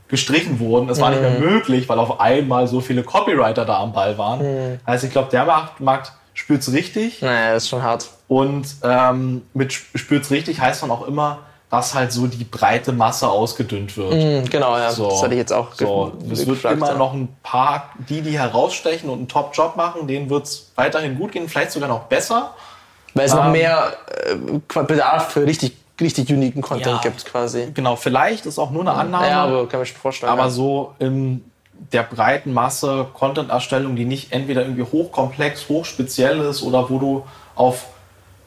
gestrichen 0.08 0.60
wurden. 0.60 0.90
Es 0.90 1.00
war 1.02 1.10
nicht 1.10 1.22
mehr 1.22 1.40
möglich, 1.40 1.90
weil 1.90 2.00
auf 2.00 2.20
einmal 2.20 2.68
so 2.68 2.82
viele 2.82 3.04
Copywriter 3.04 3.66
da 3.66 3.80
am 3.80 3.94
Ball 3.94 4.18
waren. 4.18 4.80
Also 4.86 5.08
ich 5.08 5.14
glaube, 5.14 5.30
der 5.32 5.46
Markt, 5.46 5.80
Markt 5.80 6.12
spürt 6.34 6.62
es 6.62 6.72
richtig. 6.72 7.22
Naja, 7.22 7.54
das 7.54 7.64
ist 7.64 7.70
schon 7.70 7.84
hart. 7.84 8.10
Und 8.28 8.68
ähm, 8.84 9.44
mit 9.54 9.74
spürt's 9.74 10.32
richtig 10.32 10.60
heißt 10.60 10.84
dann 10.84 10.92
auch 10.92 11.08
immer, 11.08 11.40
dass 11.70 11.96
halt 11.96 12.12
so 12.12 12.28
die 12.28 12.44
breite 12.44 12.92
Masse 12.92 13.28
ausgedünnt 13.28 13.98
wird. 13.98 14.14
Hm, 14.14 14.50
Genau, 14.50 14.78
ja. 14.78 14.92
So. 14.92 15.10
Das 15.10 15.24
hatte 15.24 15.34
ich 15.34 15.40
jetzt 15.40 15.52
auch 15.54 15.74
So, 15.74 16.14
es 16.32 16.46
wird 16.46 16.64
immer 16.66 16.90
ja. 16.90 16.94
noch 16.96 17.14
ein 17.14 17.30
paar, 17.42 17.90
die, 18.10 18.22
die 18.22 18.38
herausstechen 18.38 19.10
und 19.10 19.18
einen 19.18 19.28
Top-Job 19.28 19.76
machen, 19.76 20.08
denen 20.08 20.30
wird 20.30 20.46
es 20.46 20.72
weiterhin 20.76 21.18
gut 21.18 21.32
gehen, 21.32 21.50
vielleicht 21.50 21.72
sogar 21.72 21.90
noch 21.90 22.02
besser. 22.04 22.54
Weil 23.16 23.26
es 23.26 23.34
noch 23.34 23.46
Ähm, 23.46 23.52
mehr 23.54 23.94
äh, 24.28 24.82
Bedarf 24.84 25.32
für 25.34 25.46
richtig, 25.46 25.76
richtig 26.00 26.30
uniken 26.32 26.62
Content 26.62 26.88
Ja. 26.88 26.98
gibt, 27.02 27.26
quasi. 27.26 27.68
Genau, 27.74 27.96
vielleicht 27.96 28.46
ist 28.46 28.58
auch 28.60 28.72
nur 28.72 28.82
eine 28.82 28.94
Annahme, 28.94 29.28
Ja, 29.28 29.44
aber 29.44 29.68
kann 29.68 29.80
man 29.80 29.86
schon 29.88 29.98
vorstellen. 29.98 30.32
aber 30.32 30.44
ja. 30.44 30.50
so 30.50 30.94
in 31.00 31.44
der 31.92 32.04
breiten 32.04 32.54
Masse 32.54 33.08
Content-Erstellung, 33.14 33.96
die 33.96 34.06
nicht 34.06 34.32
entweder 34.32 34.62
irgendwie 34.62 34.84
hochkomplex, 34.84 35.68
hochspeziell 35.70 36.40
ist 36.40 36.64
oder 36.64 36.90
wo 36.90 36.98
du 37.00 37.24
auf 37.56 37.86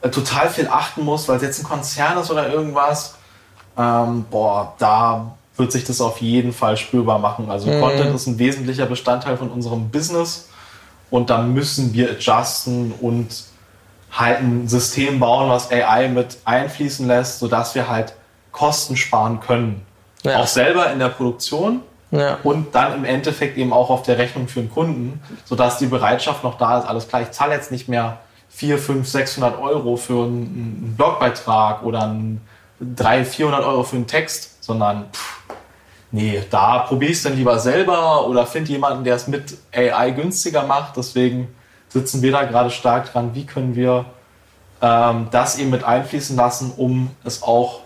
äh, 0.02 0.08
total 0.08 0.48
viel 0.48 0.68
achten 0.68 1.04
musst, 1.04 1.28
weil 1.28 1.36
es 1.36 1.42
jetzt 1.42 1.60
ein 1.60 1.64
Konzern 1.64 2.18
ist 2.18 2.30
oder 2.30 2.48
irgendwas, 2.52 3.14
ähm, 3.78 4.24
boah, 4.30 4.74
da 4.78 5.34
wird 5.56 5.72
sich 5.72 5.84
das 5.84 6.00
auf 6.00 6.20
jeden 6.20 6.52
Fall 6.52 6.76
spürbar 6.76 7.18
machen. 7.18 7.50
Also 7.50 7.70
Content 7.70 8.14
ist 8.14 8.26
ein 8.26 8.38
wesentlicher 8.38 8.86
Bestandteil 8.86 9.36
von 9.36 9.50
unserem 9.50 9.88
Business 9.90 10.48
und 11.10 11.30
da 11.30 11.38
müssen 11.42 11.92
wir 11.94 12.10
adjusten 12.10 12.92
und 13.00 13.28
halt 14.18 14.40
ein 14.40 14.66
System 14.68 15.20
bauen, 15.20 15.50
was 15.50 15.70
AI 15.70 16.08
mit 16.08 16.38
einfließen 16.44 17.06
lässt, 17.06 17.38
sodass 17.38 17.74
wir 17.74 17.88
halt 17.88 18.14
Kosten 18.52 18.96
sparen 18.96 19.40
können. 19.40 19.84
Ja. 20.22 20.40
Auch 20.40 20.46
selber 20.46 20.90
in 20.90 20.98
der 20.98 21.08
Produktion 21.10 21.80
Ja. 22.10 22.38
und 22.42 22.74
dann 22.74 22.94
im 22.94 23.04
Endeffekt 23.04 23.58
eben 23.58 23.72
auch 23.72 23.90
auf 23.90 24.02
der 24.02 24.18
Rechnung 24.18 24.48
für 24.48 24.60
den 24.60 24.70
Kunden, 24.70 25.20
sodass 25.44 25.78
die 25.78 25.86
Bereitschaft 25.86 26.42
noch 26.44 26.56
da 26.56 26.78
ist. 26.78 26.86
Alles 26.86 27.06
klar, 27.08 27.22
ich 27.22 27.30
zahle 27.32 27.54
jetzt 27.54 27.70
nicht 27.70 27.88
mehr 27.88 28.18
4, 28.48 28.78
5, 28.78 29.06
600 29.06 29.60
Euro 29.60 29.96
für 29.96 30.24
einen, 30.24 30.32
einen 30.32 30.94
Blogbeitrag 30.96 31.82
oder 31.82 32.04
ein 32.06 32.40
300, 32.80 33.26
400 33.28 33.64
Euro 33.64 33.82
für 33.82 33.96
einen 33.96 34.06
Text, 34.06 34.64
sondern 34.64 35.06
pff, 35.12 35.40
nee, 36.10 36.42
da 36.50 36.78
probiere 36.80 37.12
ich 37.12 37.18
es 37.18 37.24
dann 37.24 37.36
lieber 37.36 37.58
selber 37.58 38.26
oder 38.26 38.46
finde 38.46 38.72
jemanden, 38.72 39.04
der 39.04 39.16
es 39.16 39.28
mit 39.28 39.58
AI 39.74 40.10
günstiger 40.12 40.62
macht. 40.62 40.96
Deswegen 40.96 41.54
sitzen 41.96 42.20
wir 42.22 42.32
da 42.32 42.44
gerade 42.44 42.70
stark 42.70 43.10
dran, 43.12 43.34
wie 43.34 43.46
können 43.46 43.74
wir 43.74 44.04
ähm, 44.82 45.28
das 45.30 45.58
eben 45.58 45.70
mit 45.70 45.82
einfließen 45.84 46.36
lassen, 46.36 46.72
um 46.76 47.10
es 47.24 47.42
auch 47.42 47.80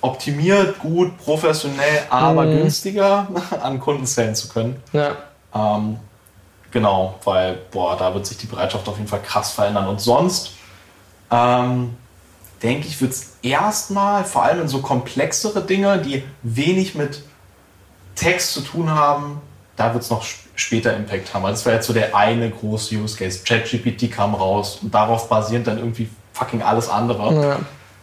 optimiert, 0.00 0.78
gut, 0.80 1.16
professionell, 1.18 2.02
aber 2.10 2.44
günstiger 2.46 3.28
an 3.62 3.78
Kunden 3.80 4.04
zählen 4.06 4.34
zu 4.34 4.48
können. 4.48 4.82
ja. 4.92 5.12
Ähm, 5.54 5.98
genau, 6.72 7.14
weil, 7.22 7.58
boah, 7.70 7.96
da 7.96 8.12
wird 8.12 8.26
sich 8.26 8.36
die 8.36 8.46
Bereitschaft 8.46 8.88
auf 8.88 8.96
jeden 8.96 9.08
Fall 9.08 9.22
krass 9.22 9.52
verändern. 9.52 9.86
Und 9.86 10.00
sonst, 10.00 10.50
ähm, 11.30 11.94
denke 12.60 12.88
ich, 12.88 13.00
wird 13.00 13.12
es 13.12 13.34
erstmal, 13.42 14.24
vor 14.24 14.42
allem 14.42 14.62
in 14.62 14.68
so 14.68 14.80
komplexere 14.82 15.62
Dinge, 15.62 15.98
die 15.98 16.24
wenig 16.42 16.96
mit 16.96 17.22
Text 18.16 18.52
zu 18.54 18.62
tun 18.62 18.90
haben, 18.90 19.40
da 19.76 19.92
wird 19.94 20.02
es 20.02 20.10
noch 20.10 20.22
sp- 20.26 20.42
später 20.56 20.94
Impact 20.96 21.32
haben. 21.34 21.44
Also 21.44 21.56
das 21.56 21.66
wäre 21.66 21.76
jetzt 21.76 21.86
so 21.86 21.92
der 21.92 22.14
eine 22.16 22.50
große 22.50 22.94
Use 22.96 23.16
Case. 23.16 23.40
ChatGPT 23.44 24.10
kam 24.10 24.34
raus 24.34 24.78
und 24.82 24.94
darauf 24.94 25.28
basierend 25.28 25.66
dann 25.66 25.78
irgendwie 25.78 26.08
fucking 26.32 26.62
alles 26.62 26.88
andere. 26.88 27.34
Ja. 27.42 27.56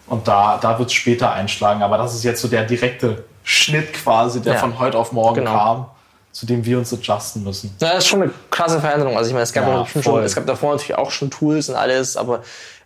Und 0.07 0.27
da, 0.27 0.57
da 0.61 0.77
wird 0.77 0.89
es 0.89 0.93
später 0.93 1.31
einschlagen. 1.31 1.81
Aber 1.83 1.97
das 1.97 2.13
ist 2.13 2.23
jetzt 2.23 2.41
so 2.41 2.47
der 2.47 2.63
direkte 2.65 3.23
Schnitt 3.43 3.93
quasi, 3.93 4.41
der 4.41 4.53
Ja. 4.55 4.59
von 4.59 4.77
heute 4.79 4.97
auf 4.97 5.11
morgen 5.13 5.35
Genau. 5.35 5.51
kam, 5.57 5.85
zu 6.33 6.45
dem 6.45 6.63
wir 6.65 6.77
uns 6.77 6.93
adjusten 6.93 7.43
müssen. 7.43 7.73
Ja, 7.79 7.89
das 7.93 7.99
ist 7.99 8.07
schon 8.07 8.21
eine 8.23 8.31
krasse 8.49 8.79
Veränderung. 8.81 9.15
Also 9.17 9.29
ich 9.29 9.33
meine, 9.33 9.43
es 9.43 9.53
gab, 9.53 9.67
Ja, 9.67 9.79
auch 9.81 9.87
schon, 9.87 10.23
es 10.23 10.35
gab 10.35 10.45
davor 10.45 10.71
natürlich 10.73 10.95
auch 10.97 11.11
schon 11.11 11.29
Tools 11.31 11.69
und 11.69 11.75
alles, 11.75 12.17
aber 12.17 12.41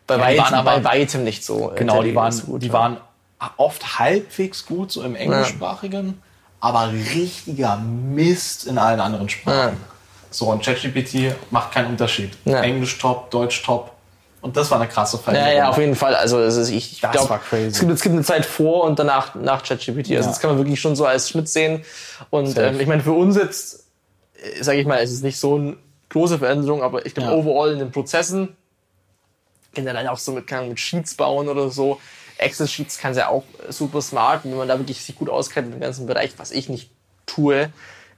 bei, 0.08 0.19
weitem, 0.19 0.43
waren 0.43 0.54
aber- 0.54 0.80
bei 0.80 0.84
weitem 0.84 1.23
nicht 1.23 1.43
so. 1.43 1.71
äh, 1.71 1.75
Genau, 1.75 2.04
die 2.04 2.13
waren, 2.15 2.32
so 2.32 2.43
gut, 2.45 2.62
die 2.62 2.71
waren 2.71 2.97
oft 3.58 3.99
halbwegs 3.99 4.65
gut, 4.65 4.91
so 4.91 5.01
im 5.04 5.15
englischsprachigen, 5.15 6.21
aber 6.65 6.91
richtiger 6.91 7.78
Mist 7.78 8.65
in 8.65 8.80
allen 8.80 8.99
anderen 8.99 9.30
Sprachen. 9.30 9.73
Ja. 9.73 9.88
So, 10.32 10.47
und 10.51 10.63
ChatGPT 10.65 11.36
macht 11.51 11.71
keinen 11.71 11.89
Unterschied. 11.91 12.32
Ja. 12.45 12.62
Englisch 12.62 12.97
top, 12.97 13.30
Deutsch 13.30 13.62
top. 13.63 13.91
Und 14.41 14.58
das 14.58 14.69
war 14.71 14.80
eine 14.80 14.89
krasse 14.89 15.17
Ja, 15.17 15.23
Veränderung. 15.23 15.58
ja, 15.58 15.69
auf 15.69 15.78
jeden 15.78 15.95
Fall. 15.95 16.15
Also 16.15 16.39
es 16.39 16.56
ist, 16.56 16.69
ich, 16.69 16.93
ich 16.93 17.01
Das 17.01 17.12
glaube, 17.12 17.30
war 17.30 17.39
crazy. 17.39 17.67
es 17.67 17.80
gibt, 17.80 17.91
es 17.91 18.01
gibt 18.01 18.13
eine 18.13 18.23
Zeit 18.23 18.45
vor 18.47 18.84
und 18.86 18.97
danach 18.97 19.36
nach 19.36 19.62
ChatGPT. 19.63 20.10
Also 20.10 20.13
Ja. 20.13 20.21
das 20.21 20.39
kann 20.39 20.49
man 20.51 20.58
wirklich 20.58 20.82
schon 20.82 20.95
so 20.95 21.06
als 21.06 21.30
Schnitt 21.30 21.47
sehen. 21.49 21.84
Und 22.32 22.58
ähm, 22.58 22.80
ich 22.80 22.88
meine, 22.88 23.04
für 23.04 23.12
uns 23.13 23.36
jetzt, 23.38 23.86
sage 24.62 24.80
ich 24.80 24.88
mal, 24.88 24.97
es 24.99 25.12
ist 25.12 25.23
nicht 25.23 25.39
so 25.39 25.56
eine 25.56 25.78
große 26.10 26.39
Veränderung, 26.39 26.82
aber 26.82 27.06
ich 27.06 27.13
glaube, 27.13 27.30
Ja. 27.32 27.38
overall 27.38 27.71
in 27.73 27.80
den 27.80 27.91
Prozessen, 27.91 28.56
generell 29.73 30.08
auch 30.08 30.17
so 30.17 30.32
mit, 30.32 30.49
mit 30.49 30.80
Sheets 30.80 31.13
bauen 31.15 31.47
oder 31.47 31.69
so, 31.69 31.99
Excel-Sheets 32.38 32.98
kann 32.98 33.13
ja 33.15 33.30
auch 33.30 33.43
super 33.69 34.02
smart, 34.02 34.43
wenn 34.43 34.56
man 34.56 34.67
da 34.67 34.78
wirklich 34.78 35.02
sich 35.02 35.15
gut 35.15 35.30
auskennt 35.30 35.74
im 35.74 35.80
ganzen 35.80 36.06
Bereich, 36.06 36.34
was 36.38 36.52
ich 36.52 36.69
nicht 36.69 36.89
tue. 37.26 37.69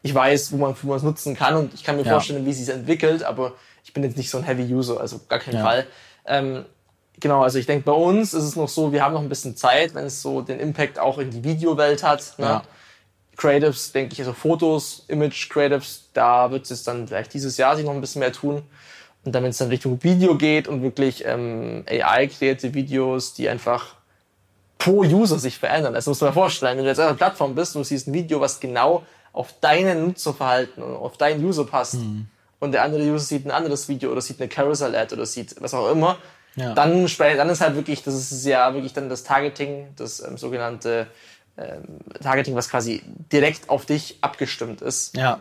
Ich 0.04 0.14
weiß, 0.14 0.52
wo 0.52 0.58
man, 0.58 0.76
wo 0.82 0.88
man 0.90 0.98
es 0.98 1.04
nutzen 1.04 1.36
kann 1.36 1.56
und 1.56 1.74
ich 1.74 1.84
kann 1.84 1.96
mir 1.98 2.04
Ja. 2.04 2.14
vorstellen, 2.14 2.46
wie 2.46 2.52
es 2.52 2.58
sich 2.58 2.70
entwickelt, 2.70 3.24
aber 3.24 3.54
ich 3.84 3.94
bin 3.94 4.04
jetzt 4.04 4.18
nicht 4.18 4.30
so 4.30 4.38
ein 4.38 4.44
Heavy 4.44 4.74
User, 4.74 5.00
also 5.00 5.20
gar 5.28 5.40
keinen 5.40 5.56
Ja. 5.58 5.64
Fall. 5.64 5.88
Ähm, 6.26 6.66
genau, 7.20 7.42
also 7.44 7.58
ich 7.60 7.66
denke, 7.66 7.86
bei 7.86 7.92
uns 7.94 8.34
ist 8.34 8.44
es 8.44 8.56
noch 8.56 8.70
so, 8.70 8.92
wir 8.92 9.04
haben 9.04 9.14
noch 9.14 9.22
ein 9.22 9.30
bisschen 9.30 9.56
Zeit, 9.56 9.94
wenn 9.96 10.06
es 10.06 10.22
so 10.22 10.42
den 10.42 10.60
Impact 10.60 11.00
auch 11.00 11.18
in 11.20 11.32
die 11.32 11.44
Videowelt 11.44 12.04
hat. 12.04 12.34
Ne? 12.38 12.46
Ja. 12.46 12.64
Creatives, 13.36 13.92
denke 13.92 14.14
ich, 14.14 14.20
also 14.20 14.34
Fotos, 14.34 15.06
Image 15.08 15.50
Creatives, 15.50 16.10
da 16.14 16.50
wird 16.50 16.70
es 16.72 16.84
dann 16.84 17.08
vielleicht 17.08 17.34
dieses 17.34 17.58
Jahr 17.58 17.76
sich 17.76 17.86
noch 17.86 17.94
ein 17.94 18.02
bisschen 18.02 18.20
mehr 18.20 18.34
tun. 18.34 18.64
Und 19.24 19.34
dann, 19.36 19.44
wenn 19.44 19.50
es 19.52 19.58
dann 19.58 19.68
Richtung 19.68 20.02
Video 20.04 20.36
geht 20.38 20.68
und 20.68 20.82
wirklich 20.82 21.24
ähm, 21.26 21.84
AI-kreierte 21.88 22.74
Videos, 22.74 23.34
die 23.34 23.50
einfach 23.50 23.97
pro 24.88 25.02
User 25.04 25.40
sich 25.40 25.58
verändern. 25.58 25.94
Das 25.94 26.06
muss 26.08 26.22
man 26.22 26.30
sich 26.30 26.34
vorstellen. 26.34 26.78
Wenn 26.78 26.84
du 26.86 26.90
jetzt 26.90 27.00
auf 27.00 27.08
einer 27.08 27.18
Plattform 27.18 27.56
bist 27.56 27.76
und 27.76 27.82
du 27.82 27.88
siehst 27.88 28.08
ein 28.08 28.14
Video, 28.14 28.40
was 28.42 28.60
genau 28.60 29.04
auf 29.34 29.54
deinen 29.62 30.06
Nutzerverhalten 30.08 30.82
und 30.84 30.96
auf 30.96 31.18
deinen 31.18 31.44
User 31.46 31.66
passt 31.66 31.98
und 32.60 32.72
der 32.72 32.84
andere 32.84 33.04
User 33.04 33.20
sieht 33.26 33.46
ein 33.46 33.52
anderes 33.52 33.88
Video 33.88 34.12
oder 34.12 34.22
sieht 34.22 34.40
eine 34.40 34.48
Carousel-Ad 34.50 35.14
oder 35.14 35.26
sieht 35.26 35.56
was 35.62 35.74
auch 35.74 35.92
immer, 35.92 36.18
Ja. 36.56 36.74
dann, 36.74 37.06
dann 37.20 37.50
ist 37.50 37.62
halt 37.62 37.76
wirklich, 37.76 38.02
das 38.04 38.16
ist 38.16 38.46
ja 38.46 38.74
wirklich 38.74 38.94
dann 38.94 39.10
das 39.10 39.24
Targeting, 39.24 39.90
das 39.96 40.22
ähm, 40.22 40.38
sogenannte 40.38 41.06
ähm, 41.58 42.00
Targeting, 42.22 42.56
was 42.56 42.68
quasi 42.70 43.04
direkt 43.32 43.70
auf 43.70 43.86
dich 43.86 44.18
abgestimmt 44.22 44.82
ist 44.82 45.16
Ja. 45.16 45.40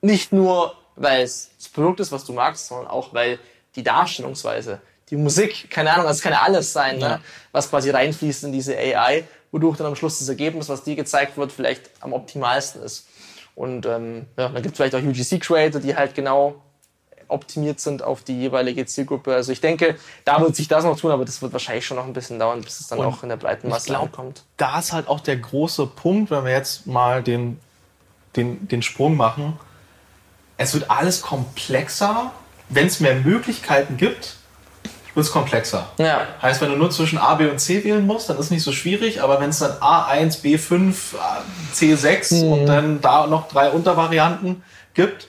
nicht 0.00 0.32
nur, 0.32 0.74
weil 0.96 1.22
es 1.22 1.50
das 1.58 1.68
Produkt 1.68 2.00
ist, 2.00 2.10
was 2.10 2.24
du 2.24 2.32
magst, 2.32 2.66
sondern 2.66 2.88
auch, 2.88 3.14
weil 3.14 3.38
die 3.76 3.84
Darstellungsweise, 3.84 4.80
die 5.10 5.16
Musik, 5.16 5.70
keine 5.70 5.92
Ahnung, 5.92 6.06
das 6.06 6.20
kann 6.20 6.32
ja 6.32 6.42
alles 6.42 6.72
sein, 6.72 6.98
Ja. 7.00 7.08
ne? 7.08 7.20
was 7.52 7.70
quasi 7.70 7.90
reinfließt 7.90 8.44
in 8.44 8.52
diese 8.52 8.76
AI, 8.76 9.24
wodurch 9.52 9.76
dann 9.76 9.86
am 9.86 9.96
Schluss 9.96 10.18
das 10.18 10.28
Ergebnis, 10.28 10.68
was 10.68 10.82
dir 10.82 10.96
gezeigt 10.96 11.36
wird, 11.36 11.52
vielleicht 11.52 11.90
am 12.00 12.12
optimalsten 12.12 12.82
ist. 12.82 13.06
Und 13.54 13.86
ähm, 13.86 14.26
ja, 14.36 14.48
dann 14.48 14.62
gibt 14.62 14.74
es 14.74 14.76
vielleicht 14.76 14.94
auch 14.94 15.00
UGC-Creator, 15.00 15.80
die 15.80 15.96
halt 15.96 16.14
genau 16.14 16.56
optimiert 17.28 17.80
sind 17.80 18.02
auf 18.02 18.22
die 18.22 18.38
jeweilige 18.38 18.86
Zielgruppe. 18.86 19.34
Also 19.34 19.50
ich 19.50 19.60
denke, 19.60 19.96
da 20.24 20.40
wird 20.40 20.54
sich 20.54 20.68
das 20.68 20.84
noch 20.84 20.98
tun, 20.98 21.10
aber 21.10 21.24
das 21.24 21.42
wird 21.42 21.52
wahrscheinlich 21.52 21.84
schon 21.86 21.96
noch 21.96 22.04
ein 22.04 22.12
bisschen 22.12 22.38
dauern, 22.38 22.60
bis 22.60 22.80
es 22.80 22.88
dann 22.88 23.00
auch 23.00 23.22
in 23.22 23.28
der 23.30 23.36
breiten 23.36 23.68
Masse 23.68 23.86
glaub, 23.88 24.02
ankommt. 24.04 24.44
da 24.56 24.78
ist 24.78 24.92
halt 24.92 25.08
auch 25.08 25.20
der 25.20 25.36
große 25.36 25.86
Punkt, 25.86 26.30
wenn 26.30 26.44
wir 26.44 26.52
jetzt 26.52 26.86
mal 26.86 27.22
den, 27.22 27.58
den, 28.36 28.68
den 28.68 28.82
Sprung 28.82 29.16
machen. 29.16 29.58
Es 30.56 30.74
wird 30.74 30.90
alles 30.90 31.20
komplexer. 31.22 32.32
Wenn 32.68 32.86
es 32.86 33.00
mehr 33.00 33.14
Möglichkeiten 33.14 33.96
gibt, 33.96 34.36
wird 35.16 35.24
es 35.24 35.32
komplexer. 35.32 35.86
Ja. 35.96 36.20
Heißt, 36.42 36.60
wenn 36.60 36.68
du 36.68 36.76
nur 36.76 36.90
zwischen 36.90 37.16
A, 37.16 37.34
B 37.36 37.46
und 37.46 37.58
C 37.58 37.82
wählen 37.82 38.06
musst, 38.06 38.28
dann 38.28 38.38
ist 38.38 38.50
nicht 38.50 38.62
so 38.62 38.70
schwierig, 38.70 39.22
aber 39.22 39.40
wenn 39.40 39.48
es 39.48 39.60
dann 39.60 39.72
A1, 39.72 40.42
B5, 40.42 40.94
C6 41.74 42.44
und 42.44 42.66
dann 42.66 43.00
da 43.00 43.26
noch 43.26 43.48
drei 43.48 43.70
Untervarianten 43.70 44.62
gibt, 44.92 45.28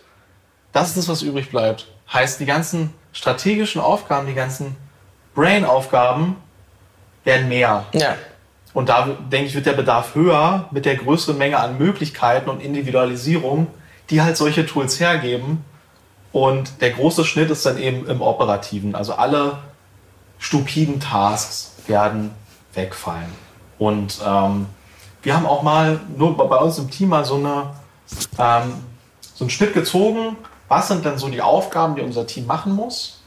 das 0.73 0.89
ist 0.89 0.97
das, 0.97 1.07
was 1.07 1.21
übrig 1.21 1.49
bleibt. 1.49 1.87
Heißt, 2.11 2.41
die 2.41 2.45
ganzen 2.45 2.93
strategischen 3.13 3.79
Aufgaben, 3.79 4.27
die 4.27 4.33
ganzen 4.33 4.75
Brain-Aufgaben 5.35 6.35
werden 7.23 7.47
mehr. 7.47 7.85
Ja. 7.93 8.15
Und 8.73 8.89
da 8.89 9.07
denke 9.31 9.47
ich, 9.47 9.55
wird 9.55 9.67
der 9.67 9.73
Bedarf 9.73 10.15
höher 10.15 10.67
mit 10.71 10.85
der 10.85 10.97
größeren 10.97 11.37
Menge 11.37 11.59
an 11.59 11.77
Möglichkeiten 11.77 12.49
und 12.49 12.61
Individualisierung, 12.61 13.67
die 14.09 14.21
halt 14.21 14.35
solche 14.35 14.65
Tools 14.65 14.99
hergeben. 14.99 15.63
Und 16.33 16.81
der 16.81 16.91
große 16.91 17.23
Schnitt 17.23 17.49
ist 17.49 17.65
dann 17.65 17.77
eben 17.77 18.05
im 18.05 18.21
Operativen. 18.21 18.93
Also 18.93 19.13
alle 19.13 19.59
stupiden 20.39 20.99
Tasks 20.99 21.73
werden 21.87 22.31
wegfallen. 22.73 23.31
Und 23.79 24.19
ähm, 24.25 24.67
wir 25.21 25.35
haben 25.35 25.45
auch 25.45 25.63
mal 25.63 25.99
nur 26.15 26.37
bei 26.37 26.57
uns 26.57 26.77
im 26.77 26.89
Team 26.89 27.09
mal 27.09 27.25
so, 27.25 27.35
eine, 27.35 27.71
ähm, 28.39 28.73
so 29.33 29.43
einen 29.43 29.49
Schnitt 29.49 29.73
gezogen. 29.73 30.37
Was 30.67 30.87
sind 30.87 31.05
denn 31.05 31.17
so 31.17 31.27
die 31.29 31.41
Aufgaben, 31.41 31.95
die 31.95 32.01
unser 32.01 32.27
Team 32.27 32.45
machen 32.45 32.73
muss, 32.73 33.21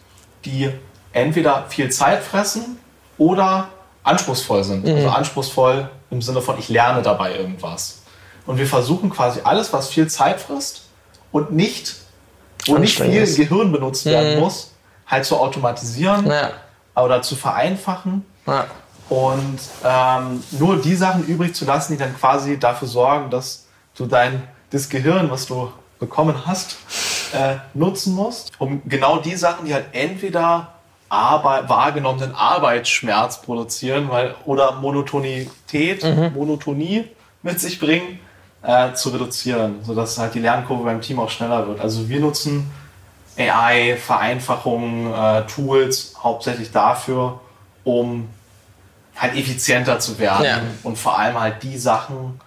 die 0.44 0.70
entweder 1.12 1.66
viel 1.68 1.90
Zeit 1.90 2.22
fressen 2.22 2.78
oder 3.18 3.68
anspruchsvoll 4.02 4.64
sind. 4.64 4.86
Also 4.96 5.08
anspruchsvoll 5.08 5.90
im 6.10 6.22
Sinne 6.22 6.40
von, 6.40 6.58
ich 6.58 6.68
lerne 6.68 7.02
dabei 7.02 7.36
irgendwas. 7.36 8.02
Und 8.46 8.58
wir 8.58 8.66
versuchen 8.66 9.10
quasi 9.10 9.40
alles, 9.44 9.72
was 9.72 9.88
viel 9.88 10.08
Zeit 10.08 10.40
frisst 10.40 10.82
und 11.32 11.52
nicht, 11.52 11.96
wo 12.66 12.78
nicht 12.78 12.98
viel. 13.00 13.26
Gehirn 13.36 13.72
benutzt 13.72 14.06
werden 14.06 14.40
muss, 14.40 14.72
halt 15.06 15.24
zu 15.24 15.36
automatisieren 15.36 16.26
Ja. 16.26 16.50
Oder 17.04 17.22
zu 17.22 17.36
vereinfachen 17.36 18.24
Ja. 18.46 18.66
und 19.08 19.58
ähm, 19.84 20.42
nur 20.58 20.76
die 20.80 20.94
Sachen 20.94 21.24
übrig 21.26 21.54
zu 21.54 21.64
lassen, 21.64 21.92
die 21.92 21.98
dann 21.98 22.16
quasi 22.16 22.58
dafür 22.58 22.88
sorgen, 22.88 23.30
dass 23.30 23.66
du 23.96 24.06
dein 24.06 24.42
das 24.70 24.88
Gehirn, 24.88 25.30
was 25.30 25.46
du 25.46 25.72
bekommen 25.98 26.46
hast, 26.46 26.76
äh, 27.32 27.56
nutzen 27.74 28.14
musst, 28.14 28.52
um 28.58 28.82
genau 28.86 29.18
die 29.18 29.34
Sachen, 29.36 29.66
die 29.66 29.74
halt 29.74 29.86
entweder 29.92 30.74
Arbeit, 31.08 31.68
wahrgenommenen 31.68 32.34
Arbeitsschmerz 32.34 33.42
produzieren, 33.42 34.08
weil 34.10 34.34
oder 34.46 34.72
Monotonität, 34.72 36.04
Monotonie 36.34 37.04
mit 37.42 37.58
sich 37.60 37.80
bringen, 37.80 38.20
äh, 38.62 38.92
zu 38.92 39.08
reduzieren, 39.08 39.80
sodass 39.82 40.18
halt 40.18 40.34
die 40.34 40.38
Lernkurve 40.40 40.84
beim 40.84 41.00
Team 41.00 41.18
auch 41.18 41.30
schneller 41.30 41.66
wird. 41.66 41.80
Also 41.80 42.08
wir 42.08 42.20
nutzen 42.20 42.70
AI, 43.40 43.96
Vereinfachungen, 43.96 45.12
äh, 45.12 45.42
Tools 45.46 46.14
hauptsächlich 46.22 46.70
dafür, 46.72 47.40
um 47.84 48.28
halt 49.16 49.36
effizienter 49.36 49.98
zu 49.98 50.18
werden 50.18 50.44
Ja. 50.46 50.60
und 50.82 50.98
vor 50.98 51.18
allem 51.18 51.38
halt 51.38 51.62
die 51.62 51.76
Sachen, 51.78 52.40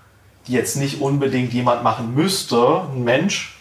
die 0.47 0.53
jetzt 0.53 0.75
nicht 0.75 1.01
unbedingt 1.01 1.53
jemand 1.53 1.83
machen 1.83 2.13
müsste, 2.15 2.81
ein 2.93 3.03
Mensch, 3.03 3.57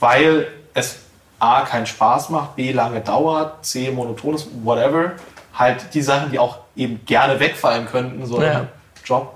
weil 0.00 0.46
es 0.74 0.98
A 1.38 1.62
keinen 1.62 1.86
Spaß 1.86 2.30
macht, 2.30 2.56
B 2.56 2.72
lange 2.72 3.00
dauert, 3.00 3.64
C 3.66 3.90
monoton 3.90 4.34
ist, 4.34 4.48
whatever, 4.62 5.12
halt 5.54 5.92
die 5.94 6.02
Sachen, 6.02 6.30
die 6.30 6.38
auch 6.38 6.58
eben 6.76 7.04
gerne 7.06 7.38
wegfallen 7.40 7.86
könnten, 7.86 8.24
so 8.26 8.40
Ja. 8.42 8.60
im 8.60 8.68
Job, 9.04 9.34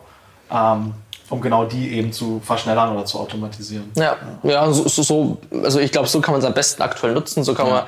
ähm, 0.50 0.94
um 1.30 1.40
genau 1.40 1.64
die 1.64 1.92
eben 1.92 2.12
zu 2.12 2.40
verschnellern 2.44 2.94
oder 2.94 3.04
zu 3.04 3.18
automatisieren. 3.18 3.90
Ja, 3.96 4.16
ja 4.42 4.70
so, 4.72 4.88
so, 4.88 5.02
so, 5.02 5.38
also 5.62 5.80
ich 5.80 5.92
glaube, 5.92 6.08
so 6.08 6.20
kann 6.20 6.32
man 6.32 6.40
es 6.40 6.46
am 6.46 6.54
besten 6.54 6.82
aktuell 6.82 7.12
nutzen, 7.12 7.44
so 7.44 7.54
kann 7.54 7.68
man 7.68 7.84